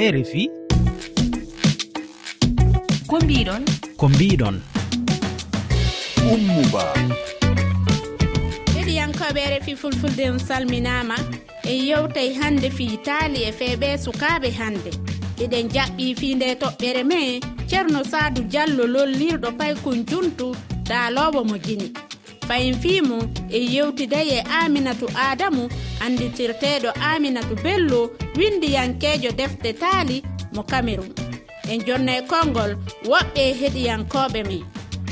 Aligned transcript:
rfi 0.00 0.50
ko 3.06 3.20
mbiɗon? 3.20 3.62
Ko 3.96 4.08
mbiɗon. 4.08 4.60
Ummuba. 6.32 6.84
Heɗiyankoɓe 8.74 9.42
rfi 9.58 9.76
fulfulde 9.76 10.30
um 10.30 10.38
salminama 10.38 11.14
en 11.64 11.78
yewtay 11.88 12.34
hannde 12.34 12.70
fiitaali 12.70 13.44
e 13.44 13.52
feeɓe 13.52 13.98
sukaaɓe 14.04 14.50
hande. 14.58 14.90
Eɗen 15.38 15.68
jaɓɓi 15.74 16.14
fi 16.18 16.34
nde 16.34 16.54
toɓɓere 16.60 17.02
me 17.04 17.40
ceerno 17.68 18.04
saadu 18.04 18.42
diallo 18.42 18.86
lollirɗo 18.86 19.48
paykon 19.58 20.04
juntu 20.10 20.56
daalowo 20.88 21.44
mo 21.44 21.56
guini 21.64 21.92
fayin 22.48 22.74
fimo 22.82 23.18
e 23.50 23.58
yewtiday 23.74 24.28
e 24.38 24.40
aminatu 24.60 25.06
adamu 25.28 25.68
anditirteɗo 26.04 26.90
aminatu 27.10 27.54
bello 27.64 28.10
windiyankejo 28.36 29.30
defte 29.38 29.72
taali 29.72 30.22
mo 30.54 30.62
cameron 30.62 31.10
en 31.70 31.80
jonnay 31.86 32.20
konngol 32.30 32.72
woɓɓe 33.10 33.44
heɗiyankoɓe 33.60 34.40
men. 34.48 34.64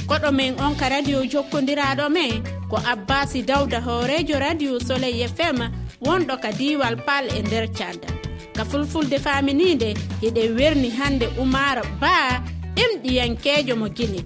Koɗo 0.08 0.30
men 0.32 0.54
on 0.60 0.74
ka 0.76 0.88
radio 0.88 1.24
jokkodiraɗo 1.32 2.06
men 2.10 2.42
ko 2.70 2.76
abbasi 2.92 3.42
dawda 3.42 3.80
hoorejo 3.80 4.38
radio 4.38 4.78
soleil 4.80 5.28
fm 5.28 5.58
wonɗo 6.06 6.34
ka 6.42 6.50
diwal 6.52 6.96
pal 7.06 7.24
e 7.38 7.42
nder 7.42 7.66
cadda 7.78 8.08
ka 8.56 8.64
fulfulde 8.64 9.18
faminide 9.18 9.94
hiɗe 10.22 10.40
e 10.48 10.50
werni 10.58 10.90
hande 10.90 11.26
umara 11.42 11.82
ba 12.00 12.42
ɗemɗiyankejo 12.76 13.76
mo 13.76 13.88
guine 13.96 14.20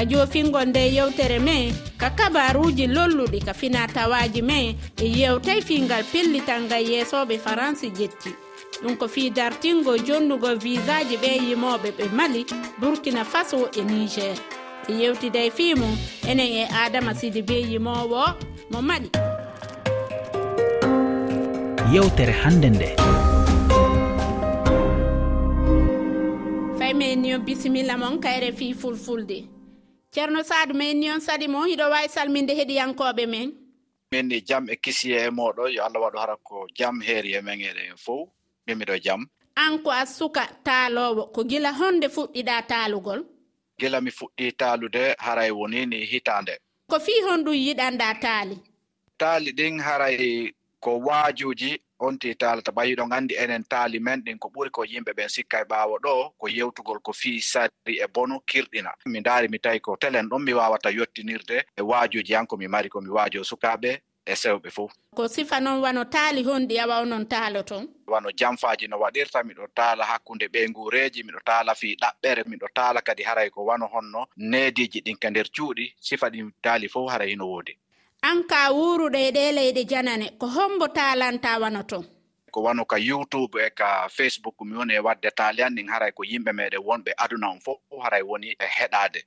ka 0.00 0.06
jofingo 0.06 0.64
nde 0.64 0.94
yewtere 0.94 1.38
me 1.38 1.74
ka 1.98 2.10
kabaruji 2.10 2.86
lolluɗi 2.86 3.44
ka 3.44 3.52
finatawaji 3.54 4.42
me 4.42 4.76
e 4.96 5.06
yewtay 5.06 5.60
fingal 5.60 6.04
pellital 6.04 6.62
ngal 6.62 6.84
yeesoɓe 6.88 7.38
faransi 7.38 7.90
jetti. 7.90 8.32
Ɗum 8.82 8.96
ko 8.96 9.08
fi 9.08 9.30
dartingo 9.30 9.98
jonnugo 9.98 10.54
visaji 10.56 11.16
ɓe 11.16 11.30
yimoɓe 11.48 11.90
ɓe 11.98 12.04
mali 12.16 12.46
burkina 12.80 13.24
faso 13.24 13.68
e 13.76 13.82
niger. 13.84 14.36
E 14.88 14.92
yewtiday 14.92 15.50
fi 15.50 15.74
mum 15.74 15.94
enen 16.26 16.48
e 16.48 16.64
adama 16.64 17.14
sidi 17.14 17.42
be 17.42 17.60
yimowo 17.60 18.24
mo 18.70 18.80
maɗi 18.80 19.10
yewtere 21.92 22.32
hannde 22.32 22.70
nde. 22.70 22.88
Fay 26.78 26.88
faymen 26.96 27.24
yo 27.24 27.38
bisimilla 27.38 27.98
moon 27.98 28.18
kayre 28.18 28.52
fi 28.52 28.72
fulfulde. 28.72 29.59
ceerno 30.12 30.42
sadou 30.42 30.74
ma 30.76 30.84
en 30.84 30.98
ni 31.00 31.10
on 31.10 31.20
saɗi 31.20 31.48
mo 31.48 31.64
hiɗo 31.64 31.90
wawi 31.90 32.08
salminde 32.08 32.52
heɗiyankoɓe 32.54 33.26
men. 33.28 33.52
Min 34.12 34.26
ni 34.28 34.40
jam 34.48 34.68
e 34.68 34.76
kisiya 34.76 35.26
e 35.26 35.30
moɗo 35.30 35.68
yo 35.74 35.84
allah 35.84 36.00
waɗu 36.02 36.18
hara 36.18 36.36
ko 36.36 36.66
jam 36.78 37.00
heeri 37.00 37.34
e 37.34 37.40
men 37.40 37.60
eɗen 37.60 37.96
fof 37.96 38.28
min 38.66 38.78
miɗo 38.78 38.98
jam. 39.04 39.26
An 39.56 39.78
ko 39.82 39.90
a 39.90 40.06
suka 40.06 40.48
taalowo 40.64 41.32
ko 41.34 41.44
gila 41.44 41.72
honde 41.72 42.08
fuɗɗiɗa 42.08 42.66
taalugol? 42.68 43.24
Gila 43.78 44.00
mi 44.00 44.10
fuɗɗi 44.10 44.56
taalude 44.56 45.14
haray 45.18 45.50
woni 45.50 45.86
ni 45.86 46.04
hitande 46.04 46.58
ko 46.90 46.98
fi 46.98 47.12
honɗum 47.26 47.54
yiɗanɗa 47.54 48.20
taali? 48.20 48.56
Taali 49.18 49.52
ɗin 49.52 49.80
haray 49.80 50.52
ko 50.80 50.98
waajuuji 50.98 51.78
on 52.00 52.18
te 52.18 52.34
taala 52.34 52.62
to 52.62 52.72
ɓayi 52.72 52.96
ɗon 52.96 53.12
anndi 53.12 53.34
enen 53.36 53.64
taali 53.64 53.98
men 54.00 54.20
ɗin 54.24 54.38
ko 54.38 54.48
ɓuri 54.54 54.70
ko 54.70 54.84
yimɓe 54.84 55.12
ɓen 55.16 55.28
sikka 55.28 55.60
e 55.60 55.64
ɓaawo 55.64 55.98
ɗo 56.04 56.32
ko 56.38 56.46
yewtugol 56.48 57.00
ko 57.02 57.12
fii 57.12 57.40
sari 57.40 57.94
e 58.00 58.06
bonu 58.14 58.40
kirɗina. 58.50 58.90
Mi 59.06 59.20
ndaari 59.20 59.48
mi 59.48 59.58
tawi 59.58 59.80
ko 59.80 59.96
telen 59.96 60.28
ɗon 60.28 60.42
mi 60.44 60.52
waawata 60.52 60.90
yottinirde 60.90 61.64
e 61.76 61.82
waajuuji 61.82 62.34
han 62.34 62.46
ko 62.46 62.56
mi 62.56 62.66
mari 62.68 62.88
ko 62.88 63.00
mi 63.00 63.08
waajo 63.10 63.40
sukaaɓe 63.44 64.00
e 64.26 64.34
sewɓe 64.34 64.70
fof 64.70 64.92
ko 65.16 65.28
sifa 65.28 65.60
noon 65.60 65.80
wano 65.84 66.04
taali 66.04 66.42
honɗi 66.44 66.78
awaw 66.84 67.04
noon 67.04 67.26
taalo 67.26 67.62
toon 67.62 67.84
wano 68.06 68.30
jamfaaji 68.38 68.86
no 68.88 68.96
waɗirta 68.98 69.42
miɗo 69.48 69.66
taala 69.74 70.04
hakkunde 70.04 70.46
ɓe 70.52 70.60
miɗo 71.26 71.40
taala 71.44 71.74
fii 71.74 71.96
ɗaɓɓere 72.02 72.42
miɗo 72.50 72.66
taala 72.74 73.00
kadi 73.02 73.22
haray 73.22 73.50
ko 73.50 73.60
wano 73.64 73.86
honno 73.92 74.26
neediiji 74.36 75.00
ɗin 75.04 75.18
ka 75.18 75.30
nder 75.30 75.46
cuuɗi. 75.54 75.94
Sifa 76.00 76.26
ɗin 76.30 76.50
taali 76.62 76.88
fof 76.88 77.10
haray 77.12 77.30
hino 77.30 77.46
woodi. 77.52 77.76
an 78.22 78.44
ka 78.44 78.70
wuruɗe 78.72 79.32
ɗe 79.34 79.52
leyɗe 79.56 79.82
janane 79.90 80.26
ko 80.38 80.46
hombo 80.46 80.88
talanta 80.88 81.58
wano 81.58 81.82
ton 81.82 82.04
ko 82.50 82.62
wano 82.62 82.84
ka 82.84 82.96
youtube 82.98 83.56
e 83.66 83.70
ka 83.70 84.08
facebook 84.08 84.54
mi 84.64 84.76
woni 84.76 84.94
e 84.94 84.98
wadde 85.00 85.30
taaliyan 85.30 85.74
ɗin 85.76 85.88
haray 85.88 86.12
ko 86.12 86.22
yimɓe 86.24 86.52
meɗen 86.52 86.82
wonɓe 86.88 87.10
aduna 87.16 87.48
on 87.50 87.60
fof 87.60 87.78
haray 88.02 88.22
woni 88.22 88.48
e 88.58 88.66
heɗade. 88.78 89.22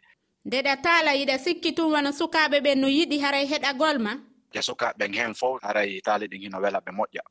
Ndeɗa 0.45 0.75
taala 0.83 1.11
yiɗa 1.15 1.37
sikki 1.39 1.71
tum 1.75 1.91
wano 1.93 2.11
sukaɓe 2.11 2.59
ɓen 2.61 2.75
no 2.81 2.87
yiɗi 2.87 3.17
haray 3.23 3.45
heɗagol 3.47 3.97
ma? 3.99 4.13
E 4.53 4.59
sukaɓe 4.61 5.15
hen 5.15 5.33
fof 5.33 5.61
haray 5.63 6.01
taali 6.01 6.27
ɗin 6.27 6.41
hino 6.41 6.59
wela 6.61 6.79
ɓe 6.79 6.91
moƴƴa. 6.91 7.21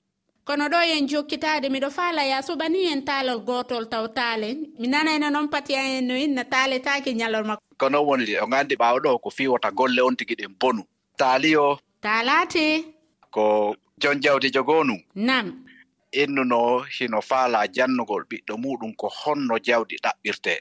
Kono 0.44 0.66
ɗo 0.68 0.78
en 0.96 1.06
jokkitade 1.08 1.68
miɗo 1.70 1.90
faala 1.90 2.22
yasuɓani 2.24 2.86
en 2.92 3.04
taalol 3.04 3.40
gotol 3.44 3.86
taw 3.88 4.08
taalen 4.08 4.66
mi 4.78 4.88
nanayno 4.88 5.30
noon 5.30 5.48
patiya 5.48 5.98
en 5.98 6.06
no 6.08 6.14
inna 6.16 6.44
taaletaki 6.44 7.14
ñalol 7.14 7.44
makko. 7.46 7.62
Ko 7.78 7.88
noon 7.88 8.06
woni 8.06 8.34
o 8.40 8.46
gandi 8.46 8.74
ɓawa 8.76 8.98
ɗo 9.00 9.20
ko 9.22 9.30
fiwata 9.30 9.70
golle 9.70 10.00
on 10.02 10.16
tigui 10.16 10.34
ɗen 10.36 10.54
bonu. 10.58 10.82
taaliyo 11.16 11.78
taalaate 12.00 12.84
ko 13.30 13.76
jon 13.98 14.20
jawdi 14.20 14.50
goonu 14.50 14.96
nam. 15.14 15.64
Innuno 16.12 16.84
hino 16.98 17.20
faala 17.22 17.66
jannugol 17.68 18.22
ɓiɗɗo 18.30 18.54
muɗum 18.62 18.92
ko 19.00 19.06
honno 19.08 19.56
jawdi 19.66 19.96
ɗaɓɓirte. 20.04 20.54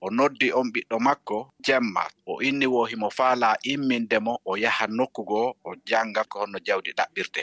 O 0.00 0.10
noddi 0.10 0.52
on 0.52 0.68
ɓiɗɗo 0.74 0.96
makko 1.06 1.38
jemma. 1.66 2.02
O 2.26 2.42
inni 2.42 2.66
wo 2.66 2.80
himo 2.90 3.08
faala 3.10 3.56
imminde 3.72 4.18
mo 4.18 4.32
o 4.44 4.56
yaha 4.56 4.86
nokkugo 4.86 5.40
o 5.64 5.70
janga 5.88 6.22
ko 6.30 6.36
honno 6.40 6.58
jawdi 6.66 6.90
ɗaɓɓirte. 6.98 7.42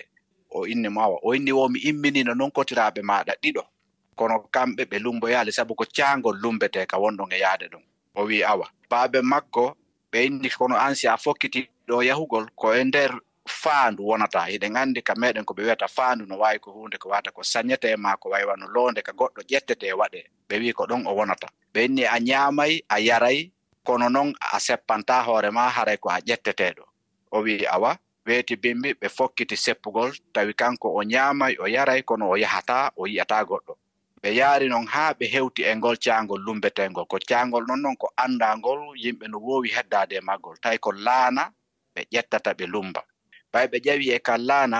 O 0.51 0.65
inni 0.71 0.89
mo 0.89 1.01
awa. 1.01 1.17
O 1.23 1.33
inni 1.35 1.51
wo 1.57 1.69
mi 1.69 1.79
imminino 1.89 2.33
noon 2.35 2.51
kotiraɓe 2.51 3.01
maɗa 3.01 3.33
ɗiɗo. 3.43 3.63
Kono 4.17 4.35
kamɓe 4.55 4.83
ɓe 4.89 4.97
lumboyaali 5.03 5.51
sabu 5.51 5.75
ko 5.75 5.85
caangol 5.95 6.35
lumbete 6.41 6.85
ka 6.85 6.97
wonɗon 6.97 7.31
e 7.33 7.37
yahde 7.43 7.65
ɗum. 7.71 7.83
O 8.15 8.25
wi 8.27 8.43
awa. 8.43 8.65
Baaɓe 8.91 9.19
makko 9.21 9.75
ɓe 10.11 10.17
inni 10.27 10.49
kono 10.49 10.75
an 10.75 10.95
si 10.95 11.07
a 11.07 11.17
fokkiti 11.17 11.61
ɗo 11.87 12.03
yahugol 12.03 12.45
ko 12.55 12.73
e 12.75 12.83
nder 12.83 13.11
faandu 13.47 14.03
wonata. 14.07 14.47
Eɗen 14.49 14.75
anndi 14.77 15.01
ka 15.01 15.13
meɗen 15.15 15.45
ko 15.45 15.53
ɓe 15.53 15.63
wiyata 15.63 15.87
faandu 15.87 16.25
no 16.25 16.35
waawi 16.37 16.59
ko 16.59 16.71
hunde 16.71 16.97
ko 16.97 17.09
wata 17.09 17.31
ko 17.31 17.41
sañete 17.43 17.95
ma 17.97 18.15
ko 18.17 18.29
waywa 18.29 18.55
no 18.57 18.67
loonde 18.67 19.01
ka 19.01 19.11
goɗɗo 19.11 19.41
ƴettete 19.49 19.85
e 19.87 19.93
waɗe. 19.93 20.21
Ɓe 20.49 20.55
wi 20.59 20.73
ko 20.73 20.83
ɗon 20.85 21.07
o 21.07 21.11
wonata. 21.15 21.47
Ɓe 21.73 21.85
inni 21.85 22.03
a 22.05 22.17
ñaamay 22.19 22.83
a 22.89 22.99
yaray 22.99 23.51
kono 23.83 24.09
noon 24.09 24.33
a 24.53 24.59
seppanta 24.59 25.23
hoore 25.25 25.51
ma 25.51 25.69
haray 25.69 25.97
ko 25.97 26.09
a 26.09 26.19
ƴetteteɗo 26.19 26.83
o 27.31 27.41
wi 27.41 27.65
awa 27.67 27.97
weeti 28.25 28.55
bimbi 28.55 28.93
ɓe 28.93 29.07
fokkiti 29.09 29.55
seppugol 29.57 30.11
tawi 30.33 30.53
kanko 30.53 30.87
o 30.95 31.03
ñaamay 31.03 31.53
o 31.59 31.67
yaray 31.67 32.01
kono 32.03 32.29
o 32.29 32.35
yahata 32.37 32.91
o 32.95 33.03
yi'ata 33.07 33.43
goɗɗo. 33.43 33.73
Ɓe 34.21 34.29
yaari 34.39 34.69
noon 34.69 34.87
haa 34.87 35.13
ɓe 35.13 35.25
hewti 35.33 35.61
e 35.63 35.75
ngol 35.75 35.97
caangol 36.03 36.39
lumbetengol 36.45 37.05
ko 37.11 37.17
caangol 37.29 37.65
noon 37.67 37.81
noon 37.81 37.95
ko 37.97 38.07
anndangol 38.23 38.79
yimɓe 39.03 39.27
no 39.27 39.37
woowi 39.39 39.69
heddaade 39.75 40.13
e 40.15 40.21
maggol. 40.21 40.55
Tawi 40.63 40.77
ko 40.79 40.91
laana 40.91 41.51
ɓe 41.95 42.01
ƴettata 42.13 42.51
ɓe 42.57 42.65
lumba. 42.73 43.01
Ɓay 43.51 43.65
ɓe 43.71 43.77
ƴawi 43.85 44.05
e 44.15 44.19
kallana 44.27 44.79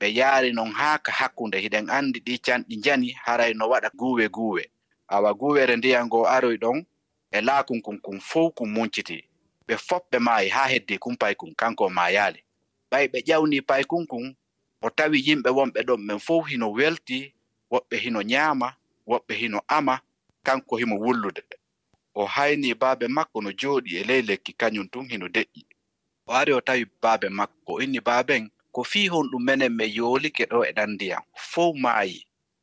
ɓe 0.00 0.06
yaari 0.18 0.50
non 0.52 0.70
haaka 0.78 1.10
hakkunde 1.18 1.58
hiɗen 1.64 1.86
anndi 1.96 2.18
ɗi 2.26 2.34
canɗi 2.44 2.74
njani 2.80 3.08
haray 3.24 3.52
no 3.58 3.64
waɗa 3.72 3.90
guuwe 3.98 4.24
guuwe. 4.34 4.62
Awa 5.14 5.30
guuwere 5.38 5.76
ndiyan 5.76 6.06
ngo 6.06 6.20
aroy 6.34 6.56
ɗon 6.62 6.78
e 7.32 7.38
laakunkunkun 7.46 8.18
fof 8.20 8.54
kun 8.56 8.68
munciti. 8.74 9.18
Ɓe 9.66 9.74
fof 9.86 10.02
ɓe 10.10 10.18
maayi 10.26 10.48
haa 10.54 10.68
heddi 10.72 10.98
kun 11.02 11.16
paykun 11.16 11.50
kanko 11.60 11.84
maayaali. 11.96 12.40
Ɓay 12.90 13.04
ɓe 13.12 13.18
ƴawni 13.28 13.58
paykunkun 13.68 14.24
o 14.82 14.90
tawi 14.98 15.18
yimɓe 15.26 15.50
wonɓe 15.58 15.80
ɗon 15.88 16.00
ɓen 16.06 16.18
fof 16.26 16.42
hino 16.50 16.66
welti 16.78 17.18
woɓɓe 17.72 17.96
hino 18.04 18.20
nyaama 18.22 18.68
woɓɓe 19.10 19.34
hino 19.40 19.58
ama 19.68 19.94
kanko 20.46 20.76
himo 20.80 20.96
wullude. 21.04 21.42
O 22.14 22.24
hayni 22.34 22.74
baabe 22.74 23.06
makko 23.16 23.38
no 23.44 23.50
jooɗi 23.60 23.90
e 24.00 24.04
ley 24.08 24.22
lekki 24.28 24.52
kañum 24.60 24.86
tun 24.92 25.06
hino 25.10 25.26
deƴƴi. 25.28 25.60
o 26.30 26.32
ari 26.34 26.52
o 26.52 26.60
tawi 26.60 26.84
baabe 27.02 27.28
makko 27.28 27.72
o 27.74 27.80
inni 27.82 28.00
baaben 28.00 28.44
ko 28.74 28.80
fii 28.90 29.08
hon 29.12 29.26
ɗum 29.30 29.42
menen 29.46 29.72
mi 29.78 29.84
yoolike 29.96 30.44
ɗo 30.50 30.58
e 30.68 30.72
ɗan 30.76 30.90
ndiyam. 30.94 31.22
Fof 31.50 31.74
maayi 31.82 32.18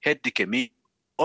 heddike 0.05 0.43
mi 0.51 0.61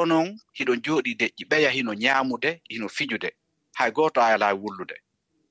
onon 0.00 0.26
hiɗo 0.56 0.72
jooɗi 0.84 1.12
deƴƴi 1.20 1.42
ɓeya 1.50 1.70
hino 1.76 1.92
nyaamude 2.02 2.50
hino 2.70 2.86
fijude. 2.96 3.30
Hay 3.78 3.90
gooto 3.96 4.20
a 4.20 4.26
alaa 4.34 4.54
wullude. 4.62 4.96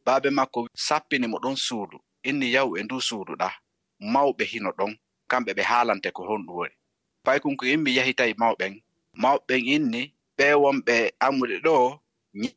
Baabe 0.06 0.30
makko 0.38 0.60
sappini 0.88 1.28
mo 1.32 1.38
ɗon 1.44 1.56
suudu 1.66 1.98
inni 2.30 2.48
yahu 2.56 2.72
e 2.80 2.84
ndu 2.84 2.98
suuduɗa 3.08 3.48
mawɓe 4.14 4.44
hino 4.52 4.70
ɗon 4.78 4.92
kamɓe 5.32 5.52
ɓe 5.58 5.64
haalante 5.70 6.10
ko 6.16 6.22
honɗum 6.30 6.56
woni. 6.58 6.76
Fay 7.26 7.40
kon 7.40 7.56
ko 7.60 7.66
immi 7.74 7.92
yahi 7.98 8.14
tawi 8.20 8.34
mawɓen 8.42 8.74
mawɓen 9.24 9.62
inni 9.76 10.02
ɓe 10.38 10.46
wonɓe 10.64 10.96
amude 11.26 11.56
ɗo 11.66 11.76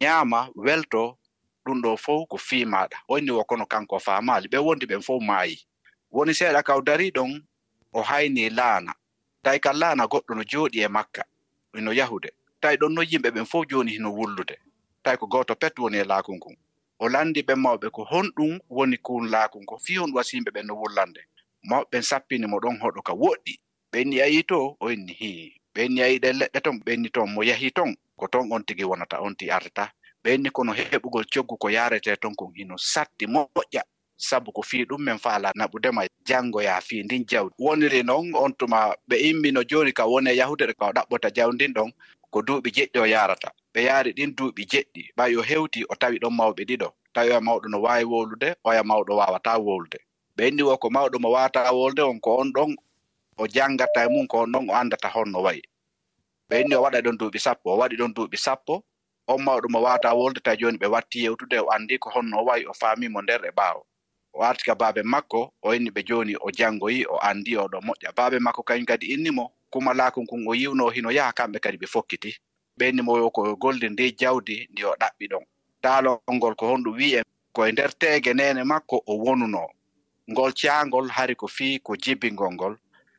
nyaama 0.00 0.40
welto 0.64 1.02
ɗum 1.64 1.78
ɗo 1.82 1.90
fof 2.04 2.28
ko 2.30 2.36
fii 2.36 2.64
maɗa. 2.64 2.96
Wonni 3.08 3.30
wokkono 3.30 3.64
kanko 3.66 3.96
faamaali 4.06 4.46
ɓe 4.52 4.58
wondi 4.66 4.86
ɓen 4.86 5.02
fof 5.06 5.20
maayi. 5.28 5.56
Woni 6.14 6.32
seeɗa 6.38 6.62
kaw 6.68 6.80
dari 6.82 7.10
ɗon 7.10 7.30
o 7.92 8.00
hayni 8.02 8.50
laana. 8.50 8.92
Tawi 9.42 9.58
ka 9.64 9.72
laana 9.72 10.04
goɗɗo 10.12 10.32
no 10.36 10.42
jooɗi 10.50 10.78
e 10.84 10.88
makka 10.88 11.22
ino 11.78 11.90
yahude. 11.92 12.30
Tawi 12.60 12.76
ɗon 12.80 12.92
noon 12.94 13.06
yimɓe 13.10 13.30
ɓen 13.34 13.46
fof 13.46 13.64
jooni 13.70 13.90
hino 13.92 14.10
wullude. 14.16 14.56
Tawi 15.02 15.16
ko 15.20 15.26
gooto 15.26 15.54
pet 15.54 15.78
woni 15.78 15.98
e 15.98 16.04
laakun 16.04 16.36
ngun. 16.36 16.56
O 16.98 17.08
lanndi 17.08 17.40
ɓen 17.42 17.58
mawɓe 17.64 17.90
ko 17.90 18.02
honɗum 18.10 18.52
woni 18.70 18.96
kun 19.06 19.28
laakun 19.30 19.64
ko 19.66 19.78
fii 19.84 19.96
honɗum 19.98 20.14
wasi 20.16 20.36
yimɓe 20.36 20.50
ɓen 20.54 20.66
no 20.66 20.74
wullande. 20.74 21.20
Mawɓe 21.70 22.02
sappini 22.02 22.46
mo 22.46 22.58
ɗon 22.60 22.78
hoɗo 22.82 23.00
ka 23.02 23.12
woɗɗi. 23.12 23.54
Ɓenni 23.92 24.20
ayi 24.22 24.42
to 24.42 24.76
o 24.80 24.90
inni 24.90 25.12
hi 25.20 25.52
ɓenni 25.74 26.02
ayi 26.02 26.18
ɗen 26.18 26.36
leɗɗe 26.40 26.60
ton 26.64 26.76
ɓenni 26.84 27.08
toon 27.10 27.30
mo 27.34 27.42
yahi 27.42 27.70
ton. 27.70 27.94
Ko 28.16 28.26
toon 28.28 28.52
on 28.52 28.62
tigi 28.64 28.84
wonata 28.84 29.20
on 29.22 29.34
ti 29.36 29.50
ardata 29.50 29.90
ɓenni 30.24 30.50
kono 30.50 30.72
heɓugol 30.72 31.24
coggu 31.32 31.56
ko 31.62 31.68
yarete 31.76 32.16
ton 32.22 32.34
kon 32.34 32.52
hino 32.56 32.74
satti 32.78 33.26
moƴƴa. 33.26 33.82
Sabu 34.16 34.52
ko 34.52 34.62
fii 34.62 34.84
ɗum 34.88 35.00
men 35.04 35.18
faala 35.18 35.52
naɓudema 35.58 36.02
janngoya 36.28 36.80
fii 36.80 37.02
ndin 37.02 37.24
jawdi. 37.30 37.54
Woniri 37.58 38.02
noon 38.02 38.32
on 38.34 38.52
tuma 38.58 38.94
ɓe 39.08 39.16
immino 39.30 39.60
jooni 39.70 39.92
ka 39.92 40.04
woni 40.06 40.30
e 40.30 40.36
yahude 40.36 40.64
ɗe 40.66 40.74
ka 40.80 40.86
ɗaɓɓota 40.96 41.28
jawndin 41.36 41.72
ɗon 41.74 41.90
ko 42.32 42.38
duuɓi 42.46 42.70
jeɗɗi 42.76 42.98
o 43.00 43.06
yarata. 43.06 43.48
Ɓe 43.74 43.80
yaari 43.88 44.10
ɗin 44.16 44.30
duuɓi 44.36 44.62
jeɗɗi. 44.72 45.02
Ɓay 45.16 45.36
o 45.36 45.42
hewti 45.42 45.84
o 45.90 45.94
tawi 45.94 46.18
ɗon 46.22 46.32
mawɓe 46.38 46.62
ɗiɗo. 46.68 46.88
Tawi 47.14 47.28
oya 47.30 47.40
mawɗo 47.40 47.66
no 47.70 47.78
waawi 47.84 48.04
wowlude 48.04 48.48
oya 48.64 48.82
mawɗo 48.82 49.12
waawata 49.18 49.58
wowlude 49.58 49.98
ɓe 50.36 50.42
inni 50.48 50.62
wo 50.68 50.76
ko 50.82 50.88
mawɗo 50.90 51.16
mo 51.22 51.28
waawata 51.34 51.72
wolde 51.72 52.02
on 52.02 52.18
ko 52.20 52.30
on 52.42 52.50
ɗon 52.52 52.70
o 53.38 53.46
janngata 53.46 54.04
e 54.04 54.08
mum 54.08 54.26
ko 54.26 54.38
on 54.42 54.52
ɗon 54.52 54.70
o 54.70 54.74
anndata 54.74 55.08
honno 55.14 55.38
wayi. 55.46 55.62
Ɓe 56.48 56.54
inni 56.62 56.74
o 56.74 56.82
waɗa 56.82 56.98
ɗon 57.04 57.16
duuɓi 57.18 57.38
sappo 57.38 57.70
o 57.74 57.76
waɗi 57.78 57.96
ɗon 58.00 58.12
duuɓi 58.14 58.36
sappo 58.36 58.82
on 59.26 59.38
mawɗo 59.42 59.68
mo 59.70 59.78
wawata 59.82 60.08
wolde 60.08 60.20
woldata 60.22 60.56
jooni 60.56 60.78
ɓe 60.78 60.86
watti 60.86 61.24
yewtude 61.24 61.58
o 61.58 61.68
anndi 61.74 61.98
ko 61.98 62.10
honno 62.10 62.36
o 62.40 62.44
wayi 62.44 62.66
o 62.66 62.72
faami 62.74 63.08
mo 63.08 63.22
nder 63.22 63.44
e 63.46 63.50
ɓaawo. 63.50 63.82
O 64.34 64.42
arti 64.42 64.64
ka 64.64 64.74
baabe 64.74 65.02
makko 65.02 65.52
o 65.62 65.74
inni 65.74 65.90
ɓe 65.90 66.02
jooni 66.08 66.34
o 66.40 66.50
janngoyi 66.50 67.06
o 67.06 67.16
anndi 67.18 67.56
oɗo 67.56 67.78
moƴƴa. 67.80 68.12
Baabe 68.16 68.38
makko 68.38 68.62
kañum 68.62 68.84
kadi 68.86 69.06
innimo 69.14 69.52
kumalaaku 69.70 70.26
kon 70.26 70.44
o 70.48 70.54
yiwno 70.54 70.88
hino 70.90 71.10
yaha 71.10 71.32
kamɓe 71.32 71.58
kadi 71.60 71.76
ɓe 71.78 71.86
fokkiti. 71.86 72.36
Ɓennimo 72.78 73.16
yo 73.18 73.30
ko 73.30 73.56
golde 73.56 73.88
ndi 73.88 74.12
jawdi 74.20 74.68
ndi 74.72 74.84
o 74.84 74.92
ɗaɓɓi 75.00 75.26
ɗon. 75.30 75.44
Taalongol 75.82 76.54
ko 76.56 76.66
honɗum 76.66 76.96
wi'e 76.98 77.22
koye 77.52 77.72
nder 77.72 77.92
teege 77.98 78.34
nene 78.34 78.64
makko 78.64 79.02
o 79.06 79.14
wonuno. 79.24 79.68
Ngol 80.30 80.52
caangol 80.52 81.08
hari 81.08 81.34
ko 81.34 81.46
fii 81.46 81.78
ko 81.78 81.96
jibingol 81.96 82.52
ngol. 82.52 82.76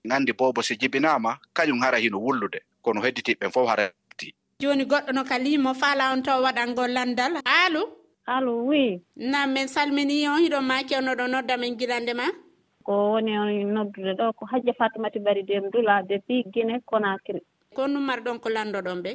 Nganndi 0.07 0.33
boobo 0.33 0.61
si 0.61 0.75
jibinaama 0.77 1.39
kañum 1.53 1.79
hara 1.81 1.97
hino 1.97 2.19
wullude. 2.19 2.61
Kono 2.81 3.01
hedditiɓɓen 3.01 3.51
fof 3.51 3.67
hara 3.67 3.89
joni 4.61 4.85
goɗɗo 4.91 5.11
no 5.13 5.23
kalimo 5.29 5.73
faala 5.81 6.13
on 6.13 6.23
taw 6.23 6.39
waɗangol 6.45 6.91
landal 6.97 7.33
alo 7.43 7.81
alo 8.25 8.51
oui. 8.65 9.01
Nam 9.15 9.53
min 9.53 9.67
salmini 9.67 10.27
on 10.27 10.39
hiɗon 10.43 10.63
ma 10.69 10.75
kewnoɗo 10.87 11.27
nodda 11.27 11.57
min 11.59 11.75
gilande 11.79 12.13
ma. 12.15 12.23
Ko 12.85 12.93
woni 13.11 13.37
on 13.37 13.51
noddude 13.75 14.13
ɗo 14.19 14.33
ko 14.37 14.45
hajja 14.51 14.73
fatimati 14.79 15.19
bari 15.19 15.43
demdula 15.43 16.03
depuis 16.07 16.43
guine 16.53 16.79
conakry. 16.89 17.41
Ko 17.75 17.87
numar 17.87 18.19
ɗon 18.23 18.39
ko 18.39 18.49
landoɗon 18.49 19.03
ɓe 19.03 19.11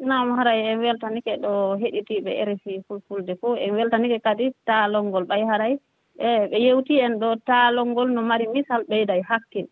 nam 0.00 0.36
haray 0.38 0.60
en 0.72 0.80
weltanike 0.80 1.36
ɗo 1.42 1.76
heɗitiɓe 1.80 2.30
rfi 2.48 2.82
fulfulde 2.88 3.36
fof 3.40 3.58
en 3.60 3.74
weltanike 3.76 4.22
kadi 4.24 4.52
taalol 4.66 5.04
ngol 5.04 5.24
ɓay 5.30 5.42
haray. 5.50 5.74
E 6.18 6.48
ɓe 6.50 6.56
yewti 6.64 6.94
en 7.04 7.20
ɗo 7.20 7.36
taalol 7.46 7.86
ngol 7.92 8.08
no 8.14 8.22
mari 8.22 8.46
misal 8.48 8.82
ɓeyday 8.88 9.20
hakkil. 9.22 9.66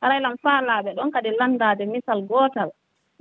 Haray 0.00 0.20
lam 0.20 0.36
faalaaɓe 0.42 0.94
ɗon 0.96 1.10
kadi 1.12 1.30
landade 1.38 1.84
misal 1.86 2.22
gootal. 2.24 2.70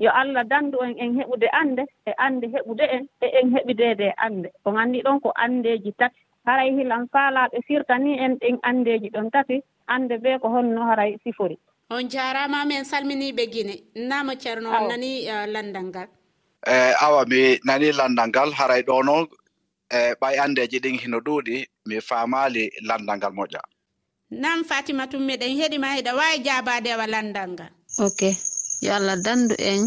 yo 0.04 0.10
allah 0.22 0.44
danndu 0.52 0.78
en 0.86 0.94
en 1.04 1.12
heɓude 1.20 1.48
annde 1.62 1.84
e 2.10 2.12
annde 2.26 2.46
heɓude 2.56 2.86
en 2.96 3.04
e 3.26 3.28
en 3.40 3.48
heɓideede 3.56 4.06
e 4.12 4.14
annde 4.26 4.50
on 4.66 4.74
nganndi 4.74 5.00
ɗon 5.06 5.20
ko 5.24 5.30
anndeeji 5.44 5.92
tati. 6.00 6.20
Haray 6.46 6.70
hilan 6.78 7.04
faalaaɓe 7.14 7.58
firtani 7.68 8.12
en 8.26 8.34
ɗen 8.42 8.58
anndeeji 8.70 9.10
ɗon 9.16 9.28
tati. 9.34 9.56
Annde 9.94 10.16
ɓee 10.24 10.40
ko 10.42 10.48
honno 10.56 10.82
haray 10.90 11.12
sifori. 11.24 11.58
On 11.96 12.04
jaarama 12.14 12.66
min 12.66 12.84
salminiɓe 12.92 13.44
guine 13.54 13.76
nama 14.10 14.34
ceerno 14.42 14.70
on 14.78 14.88
nani 14.90 15.12
e, 15.34 15.36
landal 15.54 15.86
ngal? 15.92 16.08
E 16.66 16.76
awa 17.06 17.22
mi 17.32 17.60
nani 17.68 17.92
landal 18.00 18.28
ngal. 18.30 18.50
Haray 18.60 18.82
ɗo 18.88 19.04
noon 19.06 19.26
e 19.98 20.00
ɓay 20.22 20.36
andeji 20.44 20.78
ɗin 20.84 20.98
hino 21.02 21.18
ɗuuɗi 21.26 21.56
mi 21.88 21.96
famali 22.10 22.64
landal 22.88 23.18
ngal 23.18 23.34
moƴƴa. 23.38 23.62
Nam 24.32 24.64
fatima 24.64 25.08
tum 25.12 25.22
miɗen 25.28 25.54
heɗima 25.60 25.88
heɗa 25.96 26.12
wawi 26.20 26.38
jabade 26.46 26.90
awa 26.96 27.06
landal 27.08 27.50
ngal. 27.54 27.72
Ok. 28.06 28.22
yo 28.84 28.90
allah 28.98 29.16
dandu 29.26 29.56
en 29.72 29.82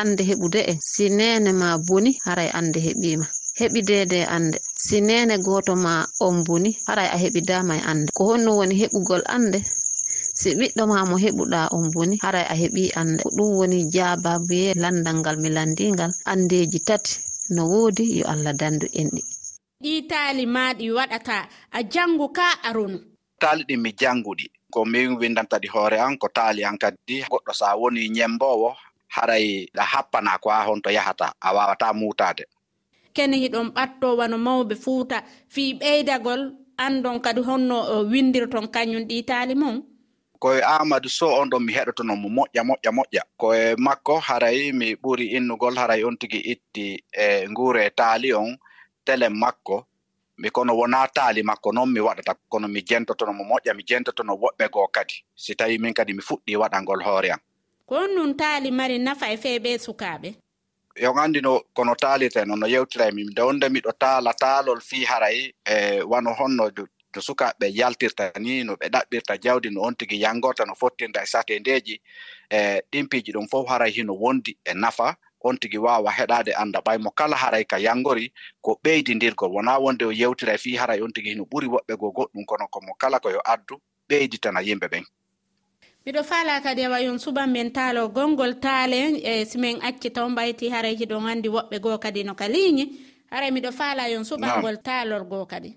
ande 0.00 0.22
heɓude 0.28 0.60
en. 0.70 0.78
Si 0.92 1.04
nene 1.18 1.50
ma 1.60 1.68
boni 1.88 2.10
haray 2.24 2.50
ande 2.58 2.78
heɓima. 2.86 3.26
Heɓi 3.60 3.80
dede 3.88 4.18
ande. 4.36 4.58
Si 4.86 4.96
nene 5.08 5.34
goto 5.46 5.72
ma 5.84 5.94
on 6.26 6.36
boni 6.46 6.70
haray 6.86 7.08
a 7.14 7.16
heɓidama 7.22 7.72
e 7.78 7.82
ande. 7.90 8.08
Ko 8.16 8.22
honno 8.30 8.50
woni 8.58 8.74
heɓugol 8.82 9.22
ande 9.36 9.58
si 10.40 10.48
ɓiɗɗo 10.58 10.82
ma 10.92 10.98
mo 11.10 11.16
heɓuɗa 11.24 11.60
on 11.76 11.84
boni 11.94 12.16
haray 12.24 12.46
a 12.52 12.54
heɓi 12.62 12.82
ande. 13.00 13.20
Ko 13.24 13.28
ɗum 13.36 13.50
woni 13.58 13.78
jababuye 13.94 14.68
landal 14.82 15.16
ngal 15.20 15.36
mi 15.42 15.48
landingal 15.56 16.12
andeji 16.32 16.78
tati 16.88 17.12
no 17.54 17.62
woodi 17.72 18.04
yo 18.18 18.24
allah 18.32 18.52
dandu 18.60 18.86
en 19.00 19.08
ɗi. 19.14 19.22
Ɗi 19.82 19.92
taali 20.10 20.44
maɗi 20.56 20.86
waɗata 20.96 21.36
a 21.76 21.78
jangu 21.92 22.26
ka 22.36 22.46
arunu 22.68 22.98
taali 23.40 23.62
ɗi 23.68 23.74
mi 23.82 23.90
janguɗi. 24.00 24.46
ko 24.70 24.84
min 24.84 25.16
windanta 25.18 25.58
ɗi 25.58 25.68
hoore 25.68 25.98
an 26.00 26.16
ko 26.18 26.28
taali 26.28 26.64
an 26.64 26.78
kadi 26.78 27.22
goɗɗo 27.30 27.52
so 27.54 27.64
a 27.66 27.74
woni 27.76 28.08
ñembowo 28.08 28.74
haray 29.08 29.66
a 29.76 29.82
happana 29.84 30.38
ko 30.38 30.50
ha 30.50 30.64
honto 30.66 30.90
yahata 30.90 31.32
a 31.40 31.48
wawata 31.54 31.92
mutade. 31.92 32.44
Kene 33.14 33.36
hiɗon 33.42 33.68
ɓattowano 33.74 34.36
mawɓe 34.38 34.74
fuuta 34.84 35.22
fii 35.48 35.74
ɓeydagol 35.80 36.40
andon 36.78 37.20
kadi 37.20 37.40
honno 37.42 37.76
windirton 38.10 38.66
kañum 38.74 39.04
ɗi 39.08 39.24
taali 39.28 39.54
mum? 39.54 39.82
Koye 40.40 40.62
amadou 40.62 41.10
so 41.10 41.26
on 41.40 41.50
ɗon 41.50 41.60
mi 41.64 41.72
heɗotonomo 41.72 42.28
moƴƴa 42.36 42.62
moƴƴa 42.68 42.90
moƴƴa. 42.98 43.22
Koye 43.36 43.74
makko 43.76 44.14
haray 44.20 44.72
mi 44.72 44.94
ɓuri 44.94 45.26
innugol 45.36 45.76
haray 45.76 46.04
on 46.04 46.16
tigi 46.16 46.38
itti 46.52 46.96
e 47.12 47.46
nguure 47.50 47.90
taali 47.90 48.32
on 48.32 48.56
telen 49.04 49.34
makko 49.34 49.84
mi 50.40 50.50
kono 50.50 50.72
wona 50.76 51.08
taali 51.14 51.42
makko 51.42 51.72
noon 51.72 51.92
mi 51.92 52.00
waɗata 52.00 52.34
kono 52.48 52.68
mi 52.68 52.82
jentotono 52.82 53.32
mo 53.32 53.44
moƴƴa 53.44 53.74
mi 53.76 53.82
jentotono 53.82 54.32
woɓɓe 54.32 54.70
goo 54.72 54.88
kadi. 54.88 55.14
Si 55.36 55.54
tawi 55.54 55.78
min 55.78 55.94
kadi 55.94 56.12
mi 56.14 56.22
fuɗɗi 56.22 56.56
waɗangol 56.56 57.02
hoore 57.04 57.30
am. 57.32 57.40
Ko 57.86 57.96
on 57.96 58.14
nun 58.14 58.36
taali 58.36 58.70
mari 58.70 58.98
nafa 58.98 59.26
e 59.32 59.36
feeɓe 59.36 59.78
sukaaɓe? 59.78 60.34
Yo 60.96 61.12
anndi 61.12 61.40
no 61.40 61.60
kono 61.74 61.94
taalirte 61.94 62.44
noon 62.46 62.60
no 62.60 62.66
yewtira 62.66 63.12
min 63.12 63.28
donde 63.36 63.68
miɗo 63.68 63.92
taala 63.98 64.32
taalol 64.32 64.80
fii 64.80 65.04
haray 65.04 65.52
e 65.66 66.02
wano 66.02 66.32
honno 66.32 66.70
to 67.12 67.20
sukaaɓe 67.20 67.66
yaltirta 67.78 68.32
ni 68.40 68.64
no 68.64 68.74
ɓe 68.74 68.88
ɗaɓɓirta 68.88 69.36
jawdi 69.42 69.70
no 69.70 69.82
on 69.82 69.94
tigi 69.94 70.16
yanngorta 70.22 70.64
no 70.64 70.74
fottirda 70.74 71.22
e 71.22 71.26
satendeji 71.26 72.00
e 72.50 72.80
ɗimpiiji 72.92 73.32
ɗum 73.32 73.46
fof 73.50 73.68
haray 73.68 73.90
hino 73.90 74.14
wondi 74.14 74.56
e 74.64 74.72
nafa. 74.74 75.16
on 75.42 75.56
tigi 75.58 75.78
waawa 75.78 76.10
heɗaade 76.10 76.52
annda 76.54 76.80
ɓay 76.80 76.98
mo 76.98 77.10
kala 77.10 77.36
haray 77.36 77.64
ka 77.64 77.76
yanngori 77.78 78.32
ko 78.60 78.78
ɓeydindirgol 78.84 79.50
wonaa 79.52 79.78
wonde 79.78 80.04
o 80.04 80.12
yewtira 80.12 80.58
fii 80.58 80.76
haray 80.76 81.00
on 81.02 81.12
tigi 81.12 81.30
hino 81.30 81.44
ɓuri 81.44 81.66
woɓɓe 81.68 81.96
go 81.98 82.08
goɗɗum 82.16 82.44
kono 82.46 82.66
komo 82.68 82.94
kala 82.98 83.20
ko 83.20 83.30
yo 83.30 83.40
addu 83.44 83.80
ɓeyditana 84.08 84.60
yimɓe 84.62 84.86
ɓen. 84.88 85.04
Miɗo 86.06 86.22
faala 86.24 86.60
kadi 86.60 86.84
awa 86.84 87.00
yon 87.00 87.18
suban 87.18 87.46
men 87.52 87.72
taalo 87.72 88.08
gonngol 88.08 88.54
taalen 88.60 89.16
e 89.22 89.44
simin 89.44 89.78
acci 89.82 90.10
taw 90.10 90.28
mbayti 90.28 90.68
haray 90.68 90.96
hiɗon 90.96 91.26
anndi 91.28 91.48
woɓɓe 91.48 91.80
goo 91.80 91.98
kadi 91.98 92.24
no 92.24 92.34
ka 92.34 92.48
liiñi 92.48 92.84
haray 93.30 93.50
miɗo 93.50 93.72
faala 93.72 94.08
yon 94.08 94.24
suɓangol 94.24 94.76
taalor 94.82 95.24
goo 95.24 95.46
kadi. 95.46 95.76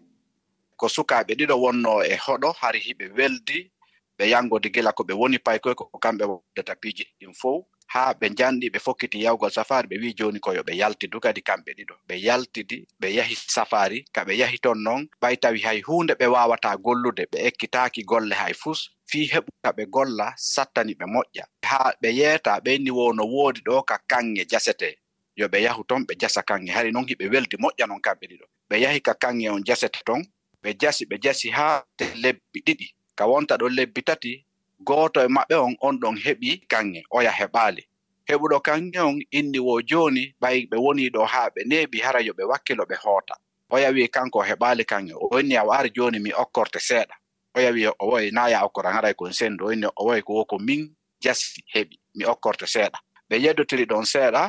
Ko 0.77 0.87
sukaaɓe 0.89 1.35
ɗiɗo 1.35 1.55
wonno 1.63 2.03
e 2.03 2.15
hoɗo 2.15 2.51
hari 2.61 2.79
hiɓe 2.79 3.05
weldi 3.17 3.71
ɓe 4.17 4.25
yangode 4.29 4.69
gila 4.73 4.91
ko 4.97 5.03
ɓe 5.03 5.13
woni 5.19 5.37
paykoy 5.39 5.75
ko 5.75 5.85
kamɓe 6.03 6.23
wodata 6.31 6.73
piiji 6.81 7.05
ɗin 7.19 7.33
fof 7.41 7.65
haa 7.93 8.13
ɓe 8.19 8.25
njanɗi 8.33 8.67
ɓe 8.73 8.79
fokkiti 8.85 9.17
yawgol 9.25 9.51
safari 9.51 9.87
ɓe 9.91 9.95
wi 10.01 10.09
jooni 10.17 10.39
koyo 10.39 10.61
ɓe 10.67 10.73
yaltidu 10.81 11.17
kadi 11.25 11.41
kamɓe 11.49 11.71
ɗiɗo. 11.77 11.95
Ɓe 12.07 12.15
yaltidi 12.27 12.77
ɓe 13.01 13.07
yahi 13.17 13.35
safari 13.55 13.99
ka 14.15 14.21
ɓe 14.27 14.33
yahi 14.41 14.57
ton 14.63 14.75
noon 14.85 15.01
ɓay 15.21 15.35
tawi 15.43 15.59
hay 15.65 15.79
huunde 15.87 16.13
ɓe 16.19 16.25
waawata 16.33 16.69
gollude 16.85 17.23
ɓe 17.31 17.37
ekkitaaki 17.47 18.01
golle 18.11 18.33
hay 18.41 18.53
fus 18.61 18.79
fii 19.09 19.25
heɓu 19.33 19.49
ka 19.63 19.69
ɓe 19.77 19.83
golla 19.95 20.27
sattani 20.53 20.93
ɓe 20.99 21.05
moƴƴa. 21.13 21.43
Haa 21.69 21.91
ɓe 22.01 22.09
yeeta 22.19 22.59
ɓeyni 22.65 22.91
wo 22.97 23.13
no 23.13 23.23
woodi 23.33 23.61
ɗo 23.67 23.83
ka 23.89 23.97
kanŋe 24.11 24.45
jasete. 24.51 24.89
Yo 25.35 25.47
ɓe 25.47 25.57
yahu 25.65 25.83
ton 25.89 26.01
ɓe 26.07 26.13
jasa 26.21 26.41
kanŋe. 26.49 26.69
Hari 26.71 26.91
noon 26.91 27.05
hiɓe 27.09 27.25
weldi 27.33 27.57
moƴƴa 27.57 27.87
noon 27.87 28.01
kamɓe 28.01 28.25
ɗiɗo. 28.31 28.45
Ɓe 28.69 28.75
yahi 28.83 28.99
ka 29.01 29.13
kanŋe 29.13 29.49
on 29.49 29.63
jasete 29.67 29.99
ton 30.05 30.21
ɓe 30.63 30.69
jasi 30.81 31.05
ɓe 31.05 31.17
jasi 31.23 31.49
haa 31.57 31.83
te 31.97 32.05
lebbi 32.23 32.59
ɗiɗi. 32.65 32.87
ka 33.17 33.23
wonta 33.31 33.57
ɗon 33.57 33.73
lebbi 33.77 34.01
tati 34.07 34.31
gooto 34.87 35.19
e 35.21 35.27
maɓɓe 35.35 35.55
on 35.65 35.75
on 35.87 35.95
ɗon 36.01 36.15
heɓi 36.25 36.49
kanŋe 36.71 36.99
oya 37.17 37.31
heɓaali. 37.39 37.81
Heɓuɗo 38.29 38.57
kanŋe 38.67 38.99
on 39.09 39.17
inni 39.37 39.59
wo 39.67 39.73
jooni 39.89 40.23
ɓay 40.41 40.57
ɓe 40.69 40.77
woni 40.85 41.03
ɗo 41.15 41.21
haa 41.33 41.49
ɓe 41.53 41.61
neeɓi 41.69 41.97
hara 42.05 42.19
yo 42.27 42.33
ɓe 42.37 42.43
wakkilo 42.51 42.83
ɓe 42.89 42.95
hoota. 43.03 43.35
Oya 43.73 43.89
wi 43.95 44.03
kanko 44.15 44.37
o 44.39 44.43
heɓaali 44.49 44.83
kanŋe 44.91 45.13
o 45.23 45.39
inni 45.39 45.55
a 45.57 45.63
waari 45.69 45.89
jooni 45.95 46.19
mi 46.25 46.31
okkorte 46.43 46.79
seeɗa. 46.89 47.15
Oya 47.57 47.69
wi 47.75 47.81
o 47.87 48.05
woy 48.11 48.25
naa 48.31 48.49
ya 48.53 48.59
okkoran 48.65 48.93
haray 48.95 49.11
e 49.11 49.13
kon 49.19 49.33
senndu 49.39 49.65
o 49.65 49.71
inni 49.73 49.87
o 49.95 50.03
woy 50.07 50.21
ko 50.21 50.31
wo 50.37 50.43
ko 50.45 50.55
min 50.67 50.81
jasi 51.23 51.61
heɓi 51.73 51.95
mi 52.15 52.23
okkorte 52.25 52.65
seeɗa. 52.73 52.97
Ɓe 53.29 53.35
yeddotiri 53.43 53.85
ɗon 53.91 54.05
seeɗa 54.13 54.43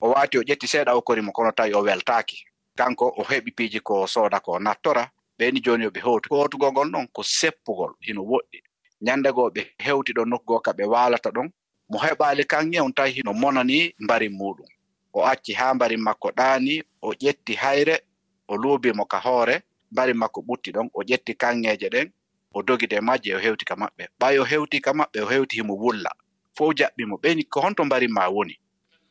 o 0.00 0.06
waati 0.12 0.38
o 0.38 0.42
ƴetti 0.42 0.66
seeɗa 0.72 0.92
okkorimo 0.98 1.32
kono 1.32 1.52
tawi 1.52 1.74
o 1.74 1.80
weltaaki. 1.82 2.36
Kanko 2.78 3.06
o 3.16 3.22
heɓi 3.30 3.50
piiji 3.56 3.80
ko 3.80 4.06
sooda 4.06 4.40
ko 4.40 4.58
nattora 4.58 5.04
ɓeyni 5.38 5.60
jooni 5.64 5.84
yo 5.84 5.90
ɓe 5.94 6.00
hewti 6.04 6.28
hootugol 6.30 6.70
ngol 6.72 6.88
noon 6.92 7.06
ko 7.14 7.22
seppugol 7.22 7.92
hino 8.06 8.22
woɗɗi. 8.30 8.58
Ñannde 9.06 9.30
goo 9.36 9.48
ɓe 9.54 9.60
hewti 9.84 10.12
ɗo 10.16 10.22
nokku 10.30 10.46
goo 10.48 10.60
ka 10.66 10.72
ɓe 10.78 10.84
waalata 10.92 11.30
ɗon. 11.36 11.48
Mo 11.90 11.98
heɓaali 12.04 12.42
kanŋe 12.52 12.78
on 12.80 12.92
tawi 12.96 13.10
hino 13.16 13.32
monani 13.32 13.94
mbari 14.04 14.28
muɗum. 14.28 14.66
O 15.12 15.20
acci 15.32 15.52
haa 15.58 15.74
mbari 15.74 15.96
makko 15.96 16.28
ɗaani 16.38 16.74
o 17.02 17.12
ƴetti 17.22 17.54
hayre 17.62 17.96
o 18.48 18.54
luubimo 18.56 19.04
ka 19.12 19.18
hoore. 19.24 19.56
Mbari 19.92 20.12
makko 20.14 20.40
ɓutti 20.46 20.70
ɗon 20.74 20.88
o 20.94 21.00
ƴetti 21.08 21.32
kanŋeeje 21.42 21.88
ɗen 21.94 22.08
o 22.56 22.62
dogide 22.62 23.00
majje 23.00 23.34
o 23.34 23.38
hewti 23.38 23.64
ka 23.64 23.74
maɓɓe. 23.74 24.04
Ɓay 24.20 24.38
o 24.40 24.44
hewti 24.44 24.80
ka 24.80 24.90
maɓɓe 24.92 25.18
o 25.22 25.26
hewti 25.32 25.56
himo 25.56 25.74
wulla. 25.82 26.10
Fof 26.56 26.70
jaɓɓimo 26.78 27.16
ɓeyni 27.22 27.42
ko 27.52 27.60
honto 27.60 27.84
mbarimma 27.84 28.28
woni. 28.34 28.54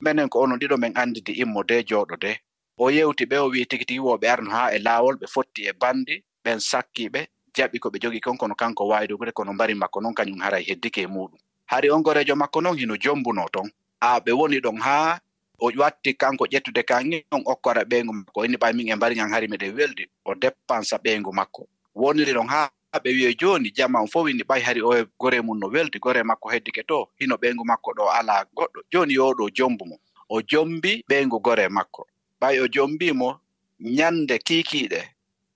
Minen 0.02 0.30
ko 0.30 0.40
onon 0.44 0.60
ɗiɗo 0.60 0.78
min 0.78 0.94
anndidi 1.02 1.32
immo 1.42 1.64
de 1.64 1.76
jooɗo 1.90 2.16
de. 2.24 2.32
o 2.78 2.92
yewti 2.92 3.26
ɓe 3.26 3.38
o 3.38 3.48
wi 3.50 3.66
tigi 3.66 3.86
tigi 3.86 4.00
woɓe 4.00 4.28
arno 4.34 4.50
haa 4.52 4.72
e 4.76 4.80
laawol 4.80 5.16
ɓe 5.22 5.28
fotti 5.34 5.62
e 5.66 5.74
bandi 5.82 6.16
ɓen 6.44 6.60
sakkiɓe 6.60 7.20
jaɓi 7.56 7.80
ko 7.80 7.90
ɓe 7.90 7.98
jogii 8.04 8.22
kon 8.22 8.38
kono 8.38 8.56
kanko 8.56 8.88
waawi 8.88 9.32
kono 9.34 9.54
mbari 9.54 9.74
makko 9.76 10.02
noon 10.02 10.14
kañum 10.14 10.40
haray 10.44 10.64
heddike 10.64 11.02
e 11.02 11.08
muɗum. 11.08 11.40
Hari 11.66 11.90
on 11.90 12.02
gorejo 12.04 12.36
makko 12.36 12.62
noon 12.62 12.78
hino 12.78 12.96
jombunoo 13.04 13.50
ton. 13.54 13.68
A 14.00 14.20
ɓe 14.20 14.32
woni 14.32 14.60
ɗon 14.60 14.78
haa 14.80 15.20
o 15.60 15.72
watti 15.78 16.14
kanko 16.14 16.46
ƴettude 16.46 16.84
kange 16.84 17.26
on 17.32 17.42
okkora 17.46 17.82
ɓeygu 17.84 18.14
makko. 18.14 18.46
Inni 18.46 18.58
ɓay 18.58 18.74
min 18.76 18.90
e 18.90 18.96
mbariñan 18.96 19.32
hari 19.34 19.48
miɗen 19.48 19.74
weldi 19.76 20.04
o 20.26 20.36
dépensa 20.36 20.98
ɓeygu 21.04 21.34
makko. 21.34 21.68
Woniri 21.96 22.34
ɗon 22.34 22.48
haa 22.48 22.70
ɓe 23.04 23.10
wiye 23.10 23.34
jooni 23.40 23.72
jama 23.76 24.02
on 24.02 24.08
fof 24.08 24.24
winni 24.26 24.44
ɓay 24.44 24.62
hari 24.62 24.82
o 24.82 24.94
e 24.94 25.06
gore 25.20 25.42
mum 25.42 25.58
no 25.60 25.68
weldi 25.68 26.00
gore 26.00 26.24
makko 26.24 26.50
heddike 26.50 26.84
to 26.88 27.10
hino 27.20 27.36
ɓeygu 27.36 27.66
makko 27.66 27.92
ɗo 27.98 28.06
alaa 28.20 28.46
goɗɗo. 28.56 28.80
Jooni 28.92 29.14
yo 29.14 29.34
jombu 29.58 29.86
mo 29.86 29.98
o 30.30 30.42
jombi 30.42 31.04
ɓeygu 31.10 31.42
gore 31.42 31.68
makko. 31.70 32.06
ɓay 32.42 32.60
o 32.60 32.68
jom 32.74 32.92
mbimo 32.96 33.40
ñande 33.80 34.38
kiikiiɗe 34.48 35.02